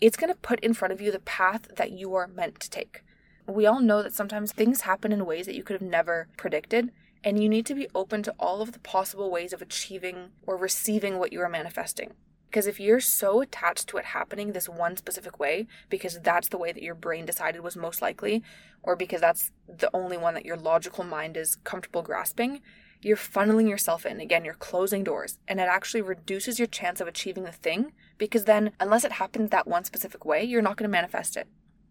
It's 0.00 0.16
going 0.16 0.32
to 0.32 0.38
put 0.38 0.60
in 0.60 0.74
front 0.74 0.92
of 0.92 1.00
you 1.00 1.10
the 1.10 1.20
path 1.20 1.68
that 1.76 1.92
you 1.92 2.14
are 2.14 2.26
meant 2.26 2.60
to 2.60 2.70
take. 2.70 3.02
We 3.46 3.66
all 3.66 3.80
know 3.80 4.02
that 4.02 4.14
sometimes 4.14 4.52
things 4.52 4.82
happen 4.82 5.12
in 5.12 5.26
ways 5.26 5.46
that 5.46 5.54
you 5.54 5.62
could 5.62 5.74
have 5.74 5.88
never 5.88 6.28
predicted, 6.36 6.90
and 7.22 7.42
you 7.42 7.48
need 7.48 7.66
to 7.66 7.74
be 7.74 7.88
open 7.94 8.22
to 8.24 8.34
all 8.38 8.60
of 8.60 8.72
the 8.72 8.80
possible 8.80 9.30
ways 9.30 9.52
of 9.52 9.62
achieving 9.62 10.30
or 10.46 10.56
receiving 10.56 11.18
what 11.18 11.32
you 11.32 11.40
are 11.40 11.48
manifesting. 11.48 12.14
Because 12.54 12.68
if 12.68 12.78
you're 12.78 13.00
so 13.00 13.40
attached 13.40 13.88
to 13.88 13.96
it 13.96 14.04
happening 14.04 14.52
this 14.52 14.68
one 14.68 14.96
specific 14.96 15.40
way, 15.40 15.66
because 15.90 16.20
that's 16.20 16.46
the 16.46 16.56
way 16.56 16.70
that 16.70 16.84
your 16.84 16.94
brain 16.94 17.26
decided 17.26 17.62
was 17.62 17.76
most 17.76 18.00
likely, 18.00 18.44
or 18.80 18.94
because 18.94 19.20
that's 19.20 19.50
the 19.66 19.90
only 19.92 20.16
one 20.16 20.34
that 20.34 20.44
your 20.44 20.56
logical 20.56 21.02
mind 21.02 21.36
is 21.36 21.56
comfortable 21.64 22.02
grasping, 22.02 22.60
you're 23.02 23.16
funneling 23.16 23.68
yourself 23.68 24.06
in. 24.06 24.20
Again, 24.20 24.44
you're 24.44 24.54
closing 24.54 25.02
doors, 25.02 25.40
and 25.48 25.58
it 25.58 25.64
actually 25.64 26.00
reduces 26.00 26.60
your 26.60 26.68
chance 26.68 27.00
of 27.00 27.08
achieving 27.08 27.42
the 27.42 27.50
thing 27.50 27.90
because 28.18 28.44
then, 28.44 28.70
unless 28.78 29.02
it 29.02 29.10
happens 29.10 29.50
that 29.50 29.66
one 29.66 29.82
specific 29.82 30.24
way, 30.24 30.44
you're 30.44 30.62
not 30.62 30.76
going 30.76 30.88
to 30.88 30.96
manifest 30.96 31.36
it. 31.36 31.48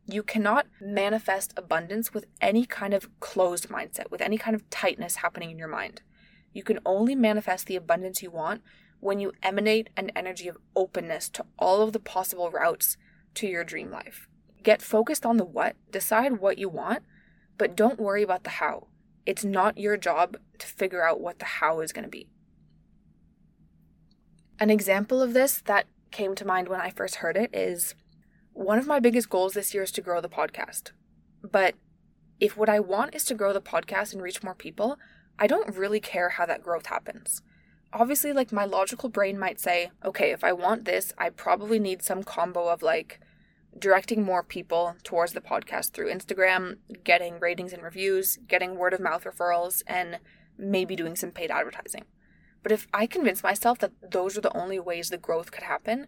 You 0.08 0.24
cannot 0.24 0.68
manifest 0.80 1.54
abundance 1.58 2.14
with 2.14 2.26
any 2.40 2.66
kind 2.66 2.94
of 2.94 3.10
closed 3.20 3.68
mindset, 3.68 4.10
with 4.10 4.22
any 4.22 4.38
kind 4.38 4.56
of 4.56 4.70
tightness 4.70 5.18
happening 5.18 5.52
in 5.52 5.58
your 5.58 5.68
mind. 5.68 6.04
You 6.54 6.64
can 6.64 6.80
only 6.86 7.16
manifest 7.16 7.68
the 7.68 7.76
abundance 7.76 8.24
you 8.24 8.32
want 8.32 8.62
when 9.04 9.20
you 9.20 9.34
emanate 9.44 9.90
an 9.98 10.10
energy 10.16 10.48
of 10.48 10.58
openness 10.76 11.28
to 11.28 11.46
all 11.60 11.82
of 11.82 11.92
the 11.92 12.00
possible 12.00 12.50
routes 12.50 12.96
to 13.36 13.46
your 13.46 13.64
dream 13.64 13.92
life. 13.92 14.30
Get 14.64 14.82
focused 14.82 15.26
on 15.26 15.36
the 15.36 15.44
what, 15.44 15.76
decide 15.92 16.40
what 16.40 16.58
you 16.58 16.70
want, 16.70 17.04
but 17.58 17.76
don't 17.76 18.00
worry 18.00 18.24
about 18.24 18.46
the 18.46 18.50
how. 18.52 18.88
It's 19.26 19.44
not 19.44 19.78
your 19.78 19.98
job 19.98 20.38
to 20.58 20.68
figure 20.68 21.06
out 21.06 21.20
what 21.20 21.40
the 21.40 21.46
how 21.46 21.82
is 21.82 21.92
going 21.92 22.06
to 22.06 22.10
be. 22.10 22.30
An 24.58 24.70
example 24.70 25.22
of 25.22 25.34
this 25.34 25.62
that 25.66 25.86
came 26.12 26.34
to 26.36 26.48
mind 26.48 26.70
when 26.70 26.80
I 26.80 26.90
first 26.90 27.16
heard 27.16 27.36
it 27.36 27.54
is 27.54 27.96
one 28.54 28.78
of 28.78 28.88
my 28.88 29.02
biggest 29.02 29.30
goals 29.30 29.54
this 29.54 29.74
year 29.74 29.84
is 29.84 29.92
to 29.94 30.02
grow 30.02 30.22
the 30.22 30.30
podcast. 30.30 30.92
But 31.42 31.76
if 32.40 32.56
what 32.56 32.70
I 32.70 32.80
want 32.80 33.16
is 33.16 33.26
to 33.26 33.36
grow 33.36 33.52
the 33.52 33.62
podcast 33.62 34.14
and 34.14 34.22
reach 34.22 34.44
more 34.44 34.56
people, 34.56 34.98
I 35.38 35.48
don't 35.48 35.76
really 35.76 36.00
care 36.00 36.30
how 36.30 36.46
that 36.46 36.64
growth 36.64 36.86
happens. 36.86 37.42
Obviously, 37.96 38.34
like 38.34 38.52
my 38.52 38.66
logical 38.66 39.08
brain 39.08 39.38
might 39.38 39.60
say, 39.60 39.92
okay, 40.04 40.32
if 40.32 40.44
I 40.44 40.52
want 40.52 40.86
this, 40.86 41.14
I 41.18 41.30
probably 41.30 41.78
need 41.78 42.02
some 42.02 42.24
combo 42.24 42.68
of 42.68 42.82
like 42.82 43.20
directing 43.78 44.24
more 44.24 44.44
people 44.44 44.96
towards 45.04 45.34
the 45.34 45.42
podcast 45.42 45.92
through 45.92 46.12
Instagram, 46.12 46.78
getting 47.04 47.40
ratings 47.40 47.72
and 47.72 47.84
reviews, 47.84 48.40
getting 48.48 48.78
word 48.78 48.94
of 48.94 49.00
mouth 49.00 49.24
referrals, 49.26 49.84
and 49.86 50.20
maybe 50.58 50.96
doing 50.96 51.16
some 51.16 51.32
paid 51.32 51.52
advertising. 51.52 52.06
But 52.64 52.72
if 52.72 52.88
I 52.94 53.06
convince 53.06 53.44
myself 53.44 53.78
that 53.80 54.12
those 54.12 54.38
are 54.38 54.42
the 54.42 54.58
only 54.58 54.80
ways 54.80 55.10
the 55.10 55.18
growth 55.18 55.52
could 55.52 55.64
happen, 55.64 56.08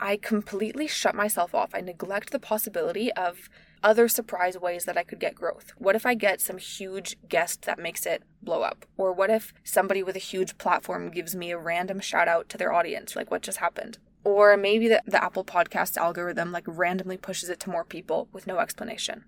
I 0.00 0.16
completely 0.16 0.86
shut 0.86 1.14
myself 1.14 1.54
off. 1.54 1.70
I 1.74 1.80
neglect 1.80 2.30
the 2.30 2.38
possibility 2.38 3.12
of 3.12 3.48
other 3.82 4.08
surprise 4.08 4.58
ways 4.58 4.84
that 4.84 4.96
I 4.96 5.02
could 5.02 5.18
get 5.18 5.34
growth. 5.34 5.72
What 5.76 5.96
if 5.96 6.06
I 6.06 6.14
get 6.14 6.40
some 6.40 6.58
huge 6.58 7.16
guest 7.28 7.62
that 7.62 7.78
makes 7.78 8.06
it 8.06 8.22
blow 8.42 8.62
up? 8.62 8.86
Or 8.96 9.12
what 9.12 9.30
if 9.30 9.52
somebody 9.64 10.02
with 10.02 10.16
a 10.16 10.20
huge 10.20 10.58
platform 10.58 11.10
gives 11.10 11.34
me 11.34 11.50
a 11.50 11.58
random 11.58 12.00
shout 12.00 12.28
out 12.28 12.48
to 12.50 12.58
their 12.58 12.72
audience, 12.72 13.16
like 13.16 13.30
what 13.30 13.42
just 13.42 13.58
happened? 13.58 13.98
Or 14.24 14.56
maybe 14.56 14.88
the, 14.88 15.02
the 15.06 15.22
Apple 15.22 15.44
Podcast 15.44 15.96
algorithm 15.96 16.52
like 16.52 16.64
randomly 16.66 17.16
pushes 17.16 17.48
it 17.48 17.60
to 17.60 17.70
more 17.70 17.84
people 17.84 18.28
with 18.32 18.46
no 18.46 18.58
explanation. 18.58 19.24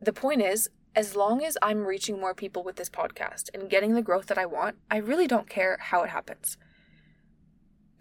The 0.00 0.12
point 0.12 0.42
is, 0.42 0.68
as 0.94 1.16
long 1.16 1.42
as 1.42 1.56
I'm 1.62 1.86
reaching 1.86 2.20
more 2.20 2.34
people 2.34 2.62
with 2.62 2.76
this 2.76 2.90
podcast 2.90 3.48
and 3.54 3.70
getting 3.70 3.94
the 3.94 4.02
growth 4.02 4.26
that 4.26 4.36
I 4.36 4.46
want, 4.46 4.76
I 4.90 4.98
really 4.98 5.26
don't 5.26 5.48
care 5.48 5.78
how 5.80 6.02
it 6.02 6.10
happens. 6.10 6.58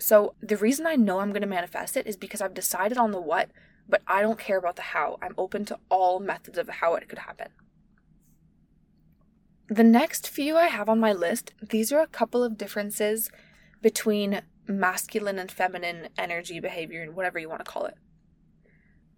So, 0.02 0.34
the 0.42 0.58
reason 0.58 0.88
I 0.88 0.96
know 0.96 1.20
I'm 1.20 1.30
going 1.30 1.44
to 1.44 1.48
manifest 1.48 1.96
it 1.96 2.08
is 2.08 2.18
because 2.18 2.42
I've 2.42 2.56
decided 2.56 2.98
on 2.98 3.12
the 3.12 3.22
what, 3.22 3.52
but 3.88 4.02
I 4.08 4.24
don't 4.24 4.40
care 4.40 4.58
about 4.58 4.76
the 4.76 4.82
how. 4.82 5.20
I'm 5.22 5.36
open 5.38 5.64
to 5.66 5.78
all 5.90 6.20
methods 6.20 6.58
of 6.58 6.68
how 6.68 6.96
it 6.96 7.08
could 7.08 7.20
happen. 7.20 7.50
The 9.70 9.84
next 9.84 10.28
few 10.28 10.58
I 10.58 10.70
have 10.70 10.90
on 10.90 11.00
my 11.00 11.14
list, 11.14 11.54
these 11.62 11.92
are 11.92 12.02
a 12.02 12.08
couple 12.08 12.44
of 12.44 12.58
differences 12.58 13.30
between 13.80 14.42
masculine 14.66 15.38
and 15.38 15.52
feminine 15.52 16.10
energy 16.18 16.60
behavior 16.60 17.04
and 17.04 17.16
whatever 17.16 17.38
you 17.38 17.48
want 17.48 17.64
to 17.64 17.72
call 17.72 17.86
it. 17.86 17.96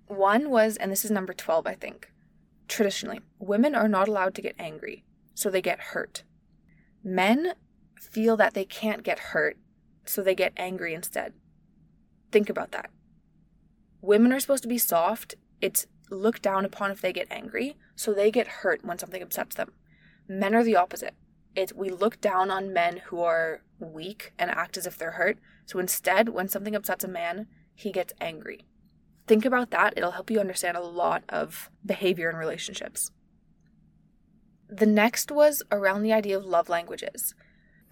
One 0.08 0.50
was, 0.50 0.76
and 0.76 0.92
this 0.92 1.06
is 1.06 1.12
number 1.12 1.34
12, 1.34 1.66
I 1.66 1.76
think. 1.76 2.12
Traditionally, 2.68 3.22
women 3.40 3.74
are 3.74 3.88
not 3.88 4.10
allowed 4.10 4.36
to 4.36 4.42
get 4.42 4.56
angry, 4.60 5.06
so 5.34 5.50
they 5.50 5.62
get 5.62 5.80
hurt. 5.80 6.24
Men 7.06 7.54
feel 7.98 8.36
that 8.36 8.54
they 8.54 8.66
can't 8.66 9.04
get 9.04 9.20
hurt, 9.20 9.58
so 10.06 10.22
they 10.22 10.36
get 10.36 10.54
angry 10.58 10.94
instead. 10.94 11.34
Think 12.32 12.50
about 12.50 12.72
that. 12.72 12.90
Women 14.02 14.34
are 14.34 14.40
supposed 14.40 14.64
to 14.64 14.70
be 14.70 14.78
soft. 14.78 15.36
It's 15.62 15.88
looked 16.10 16.42
down 16.42 16.66
upon 16.66 16.92
if 16.92 17.02
they 17.02 17.14
get 17.14 17.28
angry, 17.32 17.78
so 17.96 18.14
they 18.14 18.32
get 18.32 18.48
hurt 18.48 18.84
when 18.84 18.98
something 18.98 19.22
upsets 19.22 19.56
them. 19.56 19.72
Men 20.28 20.56
are 20.56 20.64
the 20.64 20.76
opposite. 20.76 21.14
It's 21.56 21.74
we 21.74 21.90
look 21.90 22.20
down 22.20 22.50
on 22.50 22.74
men 22.74 23.02
who 23.06 23.22
are 23.22 23.62
weak 23.80 24.34
and 24.40 24.50
act 24.50 24.78
as 24.78 24.86
if 24.86 24.98
they're 24.98 25.12
hurt. 25.12 25.38
So 25.66 25.80
instead, 25.80 26.30
when 26.30 26.48
something 26.48 26.76
upsets 26.76 27.04
a 27.04 27.08
man, 27.08 27.48
he 27.76 27.92
gets 27.92 28.14
angry. 28.20 28.66
Think 29.28 29.46
about 29.46 29.72
that. 29.72 29.94
It'll 29.96 30.12
help 30.12 30.30
you 30.30 30.40
understand 30.40 30.76
a 30.76 30.82
lot 30.82 31.24
of 31.30 31.70
behavior 31.86 32.30
in 32.30 32.36
relationships. 32.36 33.12
The 34.68 34.86
next 34.86 35.32
was 35.32 35.62
around 35.72 36.02
the 36.02 36.14
idea 36.14 36.38
of 36.38 36.46
love 36.46 36.68
languages. 36.68 37.36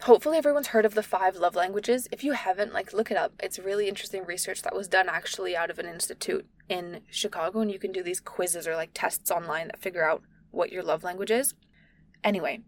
Hopefully, 0.05 0.35
everyone's 0.35 0.67
heard 0.67 0.85
of 0.85 0.95
the 0.95 1.03
five 1.03 1.35
love 1.35 1.53
languages. 1.53 2.07
If 2.11 2.23
you 2.23 2.31
haven't, 2.31 2.73
like, 2.73 2.91
look 2.91 3.11
it 3.11 3.17
up. 3.17 3.33
It's 3.41 3.59
really 3.59 3.87
interesting 3.87 4.25
research 4.25 4.63
that 4.63 4.75
was 4.75 4.87
done 4.87 5.07
actually 5.07 5.55
out 5.55 5.69
of 5.69 5.77
an 5.77 5.85
institute 5.85 6.47
in 6.67 7.01
Chicago, 7.11 7.59
and 7.59 7.71
you 7.71 7.77
can 7.77 7.91
do 7.91 8.01
these 8.01 8.19
quizzes 8.19 8.67
or 8.67 8.75
like 8.75 8.91
tests 8.95 9.29
online 9.29 9.67
that 9.67 9.79
figure 9.79 10.03
out 10.03 10.23
what 10.49 10.71
your 10.71 10.81
love 10.81 11.03
language 11.03 11.29
is. 11.29 11.53
Anyway, 12.23 12.61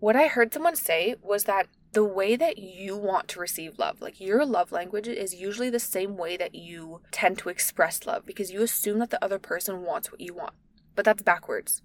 what 0.00 0.16
I 0.16 0.26
heard 0.26 0.52
someone 0.52 0.74
say 0.74 1.14
was 1.22 1.44
that 1.44 1.68
the 1.92 2.02
way 2.02 2.34
that 2.34 2.58
you 2.58 2.96
want 2.96 3.28
to 3.28 3.40
receive 3.40 3.78
love, 3.78 4.00
like 4.00 4.20
your 4.20 4.44
love 4.44 4.72
language, 4.72 5.06
is 5.06 5.34
usually 5.34 5.70
the 5.70 5.78
same 5.78 6.16
way 6.16 6.36
that 6.36 6.56
you 6.56 7.02
tend 7.12 7.38
to 7.38 7.50
express 7.50 8.04
love 8.04 8.26
because 8.26 8.50
you 8.50 8.62
assume 8.62 8.98
that 8.98 9.10
the 9.10 9.24
other 9.24 9.38
person 9.38 9.82
wants 9.82 10.10
what 10.10 10.20
you 10.20 10.34
want. 10.34 10.54
But 10.96 11.04
that's 11.04 11.22
backwards. 11.22 11.82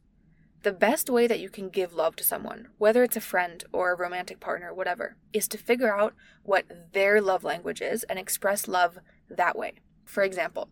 The 0.66 0.72
best 0.72 1.12
way 1.12 1.28
that 1.28 1.40
you 1.40 1.52
can 1.52 1.70
give 1.70 1.94
love 1.94 2.16
to 2.16 2.24
someone, 2.24 2.70
whether 2.80 3.04
it's 3.04 3.16
a 3.16 3.22
friend 3.22 3.64
or 3.72 3.92
a 3.92 3.96
romantic 3.96 4.40
partner, 4.40 4.74
whatever, 4.74 5.16
is 5.32 5.48
to 5.50 5.60
figure 5.60 5.96
out 5.96 6.16
what 6.42 6.66
their 6.92 7.22
love 7.22 7.44
language 7.44 7.84
is 7.84 8.02
and 8.06 8.18
express 8.18 8.68
love 8.68 8.98
that 9.30 9.56
way. 9.56 9.74
For 10.06 10.24
example, 10.24 10.70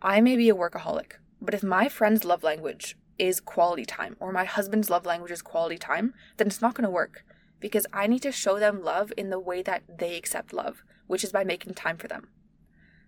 I 0.00 0.20
may 0.20 0.36
be 0.36 0.50
a 0.50 0.54
workaholic, 0.54 1.14
but 1.40 1.52
if 1.52 1.64
my 1.64 1.88
friend's 1.88 2.24
love 2.24 2.44
language 2.44 2.96
is 3.18 3.40
quality 3.40 3.84
time 3.84 4.14
or 4.20 4.30
my 4.30 4.44
husband's 4.44 4.88
love 4.88 5.04
language 5.04 5.32
is 5.32 5.42
quality 5.42 5.78
time, 5.78 6.14
then 6.36 6.46
it's 6.46 6.62
not 6.62 6.74
going 6.74 6.84
to 6.84 6.88
work 6.88 7.24
because 7.58 7.88
I 7.92 8.06
need 8.06 8.22
to 8.22 8.30
show 8.30 8.60
them 8.60 8.84
love 8.84 9.12
in 9.16 9.30
the 9.30 9.40
way 9.40 9.62
that 9.62 9.82
they 9.98 10.16
accept 10.16 10.52
love, 10.52 10.84
which 11.08 11.24
is 11.24 11.32
by 11.32 11.42
making 11.42 11.74
time 11.74 11.96
for 11.96 12.06
them. 12.06 12.28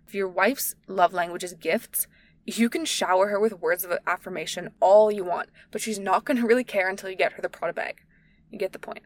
If 0.05 0.13
your 0.13 0.27
wife's 0.27 0.75
love 0.87 1.13
language 1.13 1.45
is 1.45 1.53
gifts, 1.53 2.05
you 2.47 2.69
can 2.69 2.85
shower 2.85 3.27
her 3.27 3.39
with 3.39 3.59
words 3.59 3.83
of 3.83 3.91
affirmation 4.07 4.69
all 4.79 5.11
you 5.11 5.25
want, 5.25 5.49
but 5.69 5.81
she's 5.81 5.99
not 5.99 6.23
going 6.23 6.37
to 6.37 6.47
really 6.47 6.63
care 6.63 6.89
until 6.89 7.09
you 7.09 7.15
get 7.15 7.33
her 7.33 7.41
the 7.41 7.49
Prada 7.49 7.73
bag. 7.73 8.01
You 8.49 8.57
get 8.57 8.71
the 8.71 8.79
point. 8.79 9.03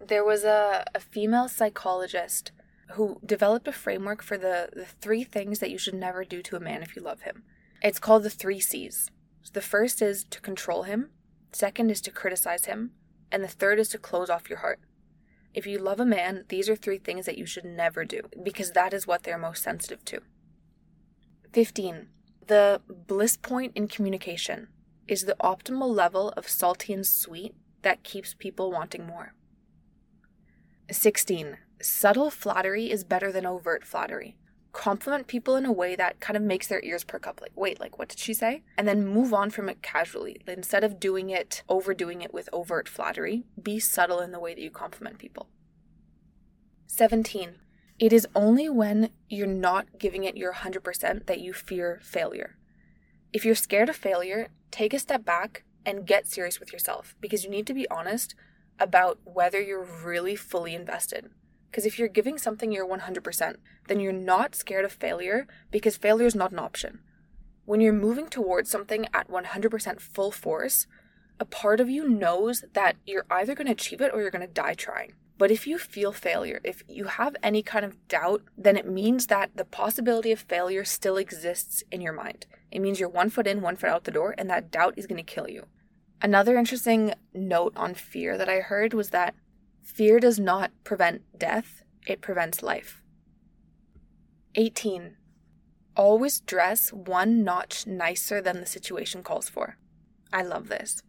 There 0.00 0.24
was 0.24 0.42
a, 0.42 0.84
a 0.94 1.00
female 1.00 1.46
psychologist 1.46 2.52
who 2.92 3.20
developed 3.24 3.68
a 3.68 3.72
framework 3.72 4.22
for 4.22 4.38
the, 4.38 4.70
the 4.72 4.86
three 4.86 5.24
things 5.24 5.58
that 5.58 5.70
you 5.70 5.76
should 5.76 5.94
never 5.94 6.24
do 6.24 6.42
to 6.42 6.56
a 6.56 6.60
man 6.60 6.82
if 6.82 6.96
you 6.96 7.02
love 7.02 7.22
him. 7.22 7.42
It's 7.82 8.00
called 8.00 8.22
the 8.22 8.30
three 8.30 8.60
C's. 8.60 9.10
So 9.42 9.50
the 9.52 9.60
first 9.60 10.00
is 10.00 10.24
to 10.24 10.40
control 10.40 10.84
him, 10.84 11.10
second 11.52 11.90
is 11.90 12.00
to 12.02 12.10
criticize 12.10 12.64
him, 12.64 12.92
and 13.30 13.44
the 13.44 13.48
third 13.48 13.78
is 13.78 13.90
to 13.90 13.98
close 13.98 14.30
off 14.30 14.48
your 14.48 14.60
heart. 14.60 14.80
If 15.52 15.66
you 15.66 15.78
love 15.78 16.00
a 16.00 16.06
man, 16.06 16.44
these 16.48 16.68
are 16.68 16.76
three 16.76 16.98
things 16.98 17.26
that 17.26 17.38
you 17.38 17.44
should 17.44 17.64
never 17.64 18.04
do 18.06 18.22
because 18.42 18.72
that 18.72 18.94
is 18.94 19.06
what 19.06 19.24
they're 19.24 19.38
most 19.38 19.62
sensitive 19.62 20.04
to. 20.06 20.22
15. 21.52 22.08
The 22.46 22.80
bliss 22.88 23.36
point 23.36 23.72
in 23.74 23.88
communication 23.88 24.68
is 25.08 25.24
the 25.24 25.36
optimal 25.42 25.94
level 25.94 26.30
of 26.36 26.48
salty 26.48 26.92
and 26.92 27.06
sweet 27.06 27.54
that 27.82 28.02
keeps 28.02 28.34
people 28.34 28.70
wanting 28.70 29.06
more. 29.06 29.34
16. 30.90 31.58
Subtle 31.80 32.30
flattery 32.30 32.90
is 32.90 33.04
better 33.04 33.32
than 33.32 33.46
overt 33.46 33.84
flattery. 33.84 34.36
compliment 34.72 35.26
people 35.26 35.56
in 35.56 35.64
a 35.66 35.72
way 35.72 35.96
that 35.96 36.20
kind 36.20 36.36
of 36.36 36.42
makes 36.42 36.68
their 36.68 36.82
ears 36.84 37.02
perk 37.04 37.26
up 37.26 37.40
like 37.40 37.50
wait 37.56 37.80
like 37.80 37.98
what 37.98 38.08
did 38.08 38.18
she 38.18 38.32
say 38.32 38.62
and 38.78 38.86
then 38.86 39.04
move 39.04 39.34
on 39.34 39.50
from 39.50 39.68
it 39.68 39.82
casually 39.82 40.40
instead 40.46 40.84
of 40.84 41.00
doing 41.00 41.30
it 41.30 41.62
overdoing 41.68 42.22
it 42.22 42.32
with 42.32 42.48
overt 42.52 42.88
flattery 42.88 43.42
be 43.60 43.80
subtle 43.80 44.20
in 44.20 44.30
the 44.30 44.38
way 44.38 44.54
that 44.54 44.62
you 44.62 44.70
compliment 44.70 45.18
people 45.18 45.48
17 46.86 47.56
it 48.00 48.12
is 48.12 48.26
only 48.34 48.68
when 48.68 49.10
you're 49.28 49.46
not 49.46 49.86
giving 49.98 50.24
it 50.24 50.36
your 50.36 50.54
100% 50.54 51.26
that 51.26 51.40
you 51.40 51.52
fear 51.52 52.00
failure 52.02 52.56
if 53.32 53.44
you're 53.44 53.54
scared 53.54 53.88
of 53.88 53.94
failure 53.96 54.48
take 54.72 54.92
a 54.92 54.98
step 54.98 55.24
back 55.24 55.62
and 55.86 56.06
get 56.06 56.26
serious 56.26 56.58
with 56.58 56.72
yourself 56.72 57.14
because 57.20 57.44
you 57.44 57.50
need 57.50 57.66
to 57.66 57.74
be 57.74 57.88
honest 57.88 58.34
about 58.78 59.18
whether 59.24 59.60
you're 59.60 59.86
really 60.04 60.34
fully 60.34 60.74
invested 60.74 61.30
because 61.70 61.86
if 61.86 61.98
you're 61.98 62.08
giving 62.08 62.36
something 62.36 62.72
your 62.72 62.86
100%, 62.86 63.56
then 63.86 64.00
you're 64.00 64.12
not 64.12 64.54
scared 64.54 64.84
of 64.84 64.92
failure 64.92 65.46
because 65.70 65.96
failure 65.96 66.26
is 66.26 66.34
not 66.34 66.50
an 66.50 66.58
option. 66.58 67.00
When 67.64 67.80
you're 67.80 67.92
moving 67.92 68.28
towards 68.28 68.68
something 68.68 69.06
at 69.14 69.28
100% 69.28 70.00
full 70.00 70.32
force, 70.32 70.88
a 71.38 71.44
part 71.44 71.78
of 71.78 71.88
you 71.88 72.08
knows 72.08 72.64
that 72.72 72.96
you're 73.06 73.26
either 73.30 73.54
going 73.54 73.68
to 73.68 73.72
achieve 73.72 74.00
it 74.00 74.10
or 74.12 74.20
you're 74.20 74.32
going 74.32 74.46
to 74.46 74.52
die 74.52 74.74
trying. 74.74 75.14
But 75.40 75.50
if 75.50 75.66
you 75.66 75.78
feel 75.78 76.12
failure, 76.12 76.60
if 76.62 76.82
you 76.86 77.06
have 77.06 77.34
any 77.42 77.62
kind 77.62 77.84
of 77.84 77.96
doubt, 78.08 78.42
then 78.58 78.76
it 78.76 78.86
means 78.86 79.28
that 79.28 79.56
the 79.56 79.64
possibility 79.64 80.32
of 80.32 80.40
failure 80.40 80.84
still 80.84 81.16
exists 81.16 81.82
in 81.90 82.02
your 82.02 82.12
mind. 82.12 82.44
It 82.70 82.80
means 82.80 83.00
you're 83.00 83.08
one 83.08 83.30
foot 83.30 83.46
in, 83.46 83.62
one 83.62 83.76
foot 83.76 83.88
out 83.88 84.04
the 84.04 84.10
door, 84.10 84.34
and 84.36 84.50
that 84.50 84.70
doubt 84.70 84.94
is 84.98 85.06
going 85.06 85.16
to 85.16 85.22
kill 85.34 85.48
you. 85.48 85.64
Another 86.20 86.58
interesting 86.58 87.14
note 87.32 87.72
on 87.74 87.94
fear 87.94 88.36
that 88.36 88.50
I 88.50 88.60
heard 88.60 88.92
was 88.92 89.10
that 89.10 89.34
Fear 89.82 90.20
does 90.20 90.38
not 90.38 90.70
prevent 90.84 91.22
death, 91.38 91.82
it 92.06 92.20
prevents 92.20 92.62
life. 92.62 93.02
18. 94.54 95.16
Always 95.96 96.40
dress 96.40 96.92
one 96.92 97.42
notch 97.42 97.86
nicer 97.86 98.40
than 98.42 98.60
the 98.60 98.66
situation 98.66 99.22
calls 99.22 99.48
for. 99.48 99.78
I 100.32 100.42
love 100.42 100.68
this. 100.68 101.02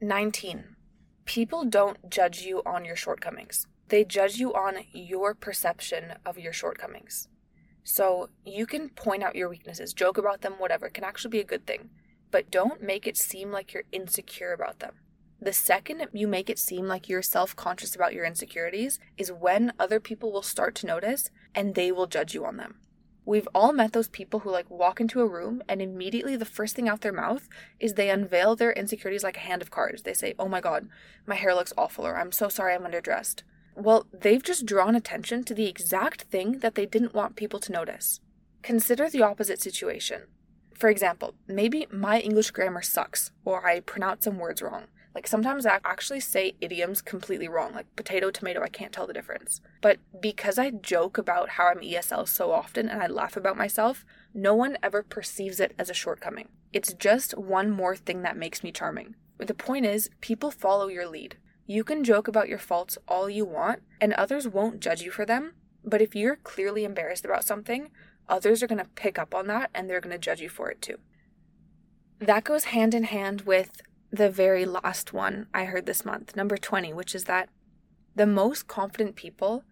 19. 0.00 0.76
People 1.24 1.64
don't 1.64 2.10
judge 2.10 2.42
you 2.42 2.62
on 2.66 2.84
your 2.84 2.96
shortcomings, 2.96 3.66
they 3.88 4.04
judge 4.04 4.36
you 4.36 4.54
on 4.54 4.84
your 4.92 5.34
perception 5.34 6.14
of 6.24 6.38
your 6.38 6.52
shortcomings. 6.52 7.28
So 7.84 8.28
you 8.44 8.66
can 8.66 8.90
point 8.90 9.22
out 9.22 9.36
your 9.36 9.48
weaknesses, 9.48 9.92
joke 9.92 10.18
about 10.18 10.40
them, 10.42 10.54
whatever. 10.58 10.86
It 10.86 10.94
can 10.94 11.04
actually 11.04 11.30
be 11.30 11.40
a 11.40 11.44
good 11.44 11.66
thing. 11.66 11.90
But 12.30 12.50
don't 12.50 12.82
make 12.82 13.06
it 13.06 13.16
seem 13.16 13.50
like 13.50 13.72
you're 13.72 13.82
insecure 13.92 14.52
about 14.52 14.78
them. 14.78 14.94
The 15.40 15.52
second 15.52 16.06
you 16.12 16.28
make 16.28 16.48
it 16.48 16.58
seem 16.58 16.86
like 16.86 17.08
you're 17.08 17.22
self 17.22 17.56
conscious 17.56 17.96
about 17.96 18.14
your 18.14 18.24
insecurities 18.24 19.00
is 19.18 19.32
when 19.32 19.72
other 19.78 19.98
people 19.98 20.30
will 20.30 20.42
start 20.42 20.74
to 20.76 20.86
notice 20.86 21.30
and 21.54 21.74
they 21.74 21.90
will 21.90 22.06
judge 22.06 22.32
you 22.32 22.44
on 22.44 22.56
them. 22.56 22.76
We've 23.24 23.48
all 23.54 23.72
met 23.72 23.92
those 23.92 24.08
people 24.08 24.40
who 24.40 24.50
like 24.50 24.68
walk 24.68 25.00
into 25.00 25.20
a 25.20 25.26
room 25.26 25.62
and 25.68 25.80
immediately 25.80 26.36
the 26.36 26.44
first 26.44 26.74
thing 26.74 26.88
out 26.88 27.02
their 27.02 27.12
mouth 27.12 27.48
is 27.78 27.94
they 27.94 28.10
unveil 28.10 28.56
their 28.56 28.72
insecurities 28.72 29.22
like 29.22 29.36
a 29.36 29.40
hand 29.40 29.62
of 29.62 29.70
cards. 29.70 30.02
They 30.02 30.14
say, 30.14 30.34
Oh 30.38 30.48
my 30.48 30.60
god, 30.60 30.88
my 31.24 31.36
hair 31.36 31.54
looks 31.54 31.72
awful, 31.78 32.06
or 32.06 32.18
I'm 32.18 32.32
so 32.32 32.48
sorry 32.48 32.74
I'm 32.74 32.82
underdressed. 32.82 33.42
Well, 33.76 34.06
they've 34.12 34.42
just 34.42 34.66
drawn 34.66 34.96
attention 34.96 35.44
to 35.44 35.54
the 35.54 35.66
exact 35.66 36.22
thing 36.22 36.58
that 36.58 36.74
they 36.74 36.84
didn't 36.84 37.14
want 37.14 37.36
people 37.36 37.60
to 37.60 37.72
notice. 37.72 38.20
Consider 38.62 39.08
the 39.08 39.22
opposite 39.22 39.60
situation. 39.62 40.22
For 40.74 40.88
example, 40.88 41.34
maybe 41.46 41.86
my 41.90 42.18
English 42.20 42.50
grammar 42.50 42.82
sucks, 42.82 43.30
or 43.44 43.66
I 43.66 43.80
pronounce 43.80 44.24
some 44.24 44.38
words 44.38 44.60
wrong. 44.60 44.84
Like 45.14 45.26
sometimes 45.26 45.66
I 45.66 45.78
actually 45.84 46.20
say 46.20 46.54
idioms 46.60 47.02
completely 47.02 47.48
wrong, 47.48 47.74
like 47.74 47.94
potato, 47.96 48.30
tomato, 48.30 48.62
I 48.62 48.68
can't 48.68 48.92
tell 48.92 49.06
the 49.06 49.12
difference. 49.12 49.60
But 49.80 49.98
because 50.20 50.58
I 50.58 50.70
joke 50.70 51.18
about 51.18 51.50
how 51.50 51.68
I'm 51.68 51.80
ESL 51.80 52.26
so 52.26 52.50
often 52.50 52.88
and 52.88 53.02
I 53.02 53.06
laugh 53.06 53.36
about 53.36 53.56
myself, 53.56 54.06
no 54.32 54.54
one 54.54 54.78
ever 54.82 55.02
perceives 55.02 55.60
it 55.60 55.74
as 55.78 55.90
a 55.90 55.94
shortcoming. 55.94 56.48
It's 56.72 56.94
just 56.94 57.36
one 57.36 57.70
more 57.70 57.94
thing 57.94 58.22
that 58.22 58.36
makes 58.36 58.64
me 58.64 58.72
charming. 58.72 59.14
The 59.38 59.54
point 59.54 59.84
is, 59.84 60.08
people 60.20 60.50
follow 60.50 60.88
your 60.88 61.06
lead. 61.06 61.36
You 61.66 61.84
can 61.84 62.04
joke 62.04 62.28
about 62.28 62.48
your 62.48 62.58
faults 62.58 62.96
all 63.06 63.28
you 63.28 63.44
want, 63.44 63.82
and 64.00 64.12
others 64.14 64.48
won't 64.48 64.80
judge 64.80 65.02
you 65.02 65.10
for 65.10 65.26
them. 65.26 65.52
But 65.84 66.00
if 66.00 66.14
you're 66.14 66.36
clearly 66.36 66.84
embarrassed 66.84 67.24
about 67.24 67.44
something, 67.44 67.90
others 68.28 68.62
are 68.62 68.66
going 68.66 68.78
to 68.78 68.90
pick 68.94 69.18
up 69.18 69.34
on 69.34 69.46
that 69.48 69.70
and 69.74 69.88
they're 69.88 70.00
going 70.00 70.12
to 70.12 70.18
judge 70.18 70.40
you 70.40 70.48
for 70.48 70.70
it 70.70 70.80
too. 70.80 70.98
That 72.18 72.44
goes 72.44 72.64
hand 72.64 72.94
in 72.94 73.04
hand 73.04 73.42
with 73.42 73.82
the 74.12 74.28
very 74.28 74.66
last 74.66 75.14
one 75.14 75.46
I 75.54 75.64
heard 75.64 75.86
this 75.86 76.04
month, 76.04 76.36
number 76.36 76.58
20, 76.58 76.92
which 76.92 77.14
is 77.14 77.24
that 77.24 77.48
the 78.14 78.26
most 78.26 78.68
confident 78.68 79.16
people 79.16 79.64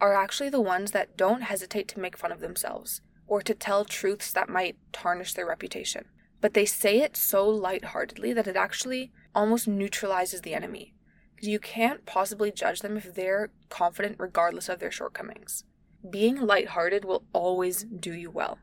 are 0.00 0.14
actually 0.14 0.48
the 0.48 0.62
ones 0.62 0.92
that 0.92 1.16
don't 1.16 1.42
hesitate 1.42 1.88
to 1.88 2.00
make 2.00 2.16
fun 2.16 2.32
of 2.32 2.40
themselves 2.40 3.02
or 3.26 3.42
to 3.42 3.54
tell 3.54 3.84
truths 3.84 4.32
that 4.32 4.48
might 4.48 4.76
tarnish 4.92 5.34
their 5.34 5.46
reputation. 5.46 6.06
But 6.40 6.54
they 6.54 6.64
say 6.64 7.02
it 7.02 7.16
so 7.18 7.46
lightheartedly 7.48 8.32
that 8.32 8.46
it 8.46 8.56
actually 8.56 9.12
almost 9.34 9.68
neutralizes 9.68 10.40
the 10.40 10.54
enemy. 10.54 10.94
You 11.40 11.58
can't 11.58 12.06
possibly 12.06 12.50
judge 12.50 12.80
them 12.80 12.96
if 12.96 13.14
they're 13.14 13.50
confident 13.68 14.16
regardless 14.18 14.70
of 14.70 14.78
their 14.78 14.90
shortcomings. 14.90 15.64
Being 16.08 16.40
lighthearted 16.40 17.04
will 17.04 17.24
always 17.32 17.84
do 17.84 18.14
you 18.14 18.30
well. 18.30 18.58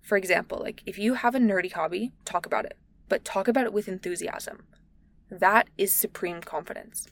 For 0.00 0.16
example, 0.16 0.58
like 0.58 0.82
if 0.86 0.96
you 0.96 1.14
have 1.14 1.34
a 1.34 1.40
nerdy 1.40 1.72
hobby, 1.72 2.12
talk 2.24 2.46
about 2.46 2.64
it 2.64 2.76
but 3.10 3.24
talk 3.24 3.48
about 3.48 3.66
it 3.66 3.74
with 3.74 3.88
enthusiasm. 3.88 4.64
That 5.30 5.68
is 5.76 5.92
supreme 5.92 6.40
confidence. 6.40 7.08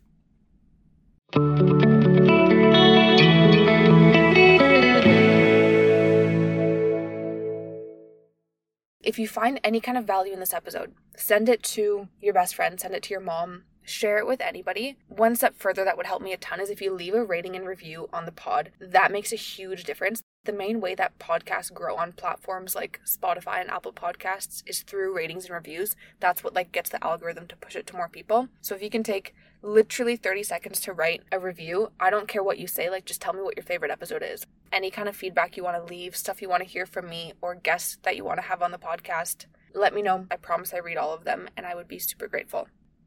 If 9.03 9.19
you 9.19 9.27
find 9.27 9.61
any 9.65 9.81
kind 9.81 9.99
of 9.99 10.05
value 10.05 10.33
in 10.33 10.41
this 10.41 10.55
episode, 10.55 10.95
send 11.17 11.49
it 11.49 11.63
to 11.65 12.09
your 12.21 12.35
best 12.35 12.55
friend, 12.55 12.79
send 12.79 12.95
it 12.95 13.03
to 13.05 13.11
your 13.11 13.21
mom, 13.21 13.65
share 13.89 14.19
it 14.19 14.27
with 14.27 14.41
anybody. 14.41 14.97
One 15.09 15.35
step 15.35 15.55
further 15.57 15.85
that 15.85 15.97
would 15.97 16.07
help 16.07 16.23
me 16.23 16.33
a 16.33 16.37
ton 16.37 16.61
is 16.61 16.71
if 16.71 16.81
you 16.81 16.93
leave 16.93 17.15
a 17.15 17.25
rating 17.25 17.57
and 17.57 17.67
review 17.67 18.09
on 18.13 18.27
the 18.27 18.33
pod. 18.33 18.71
That 18.81 19.13
makes 19.13 19.33
a 19.33 19.37
huge 19.37 19.85
difference. 19.85 20.23
The 20.45 20.53
main 20.53 20.81
way 20.81 20.95
that 20.95 21.19
podcasts 21.19 21.73
grow 21.73 21.97
on 21.97 22.13
platforms 22.13 22.75
like 22.75 23.01
Spotify 23.05 23.61
and 23.61 23.71
Apple 23.71 23.93
Podcasts 23.93 24.63
is 24.67 24.83
through 24.83 25.15
ratings 25.15 25.47
and 25.47 25.55
reviews. 25.55 25.95
That's 26.21 26.43
what 26.43 26.55
like 26.55 26.73
gets 26.73 26.91
the 26.91 27.05
algorithm 27.05 27.47
to 27.49 27.57
push 27.57 27.77
it 27.77 27.87
to 27.89 27.97
more 27.97 28.09
people. 28.09 28.49
So 28.61 28.75
if 28.75 28.83
you 28.83 28.91
can 28.91 29.03
take 29.03 29.35
literally 29.63 30.17
30 30.17 30.43
seconds 30.45 30.81
to 30.81 30.93
write 30.93 31.23
a 31.33 31.39
review, 31.39 31.91
I 31.99 32.11
don't 32.11 32.29
care 32.29 32.43
what 32.43 32.59
you 32.59 32.67
say, 32.67 32.89
like 32.89 33.05
just 33.05 33.21
tell 33.21 33.33
me 33.33 33.43
what 33.43 33.57
your 33.57 33.65
favorite 33.65 33.91
episode 33.91 34.23
is. 34.23 34.47
Any 34.73 34.91
kind 34.91 35.09
of 35.09 35.17
feedback 35.17 35.57
you 35.57 35.65
want 35.65 35.77
to 35.77 35.93
leave, 35.93 36.17
stuff 36.17 36.41
you 36.41 36.49
want 36.49 36.63
to 36.63 36.69
hear 36.69 36.87
from 36.87 37.09
me 37.09 37.33
or 37.41 37.55
guests 37.55 37.99
that 38.03 38.17
you 38.17 38.25
want 38.25 38.39
to 38.39 38.47
have 38.47 38.63
on 38.63 38.71
the 38.71 38.79
podcast, 38.79 39.47
let 39.75 39.95
me 39.95 40.03
know. 40.03 40.27
I 40.31 40.37
promise 40.37 40.73
I 40.73 40.79
read 40.79 40.97
all 40.97 41.13
of 41.13 41.25
them 41.25 41.49
and 41.57 41.67
I 41.67 41.75
would 41.75 41.89
be 41.89 41.99
super 41.99 42.29
grateful. 42.29 42.69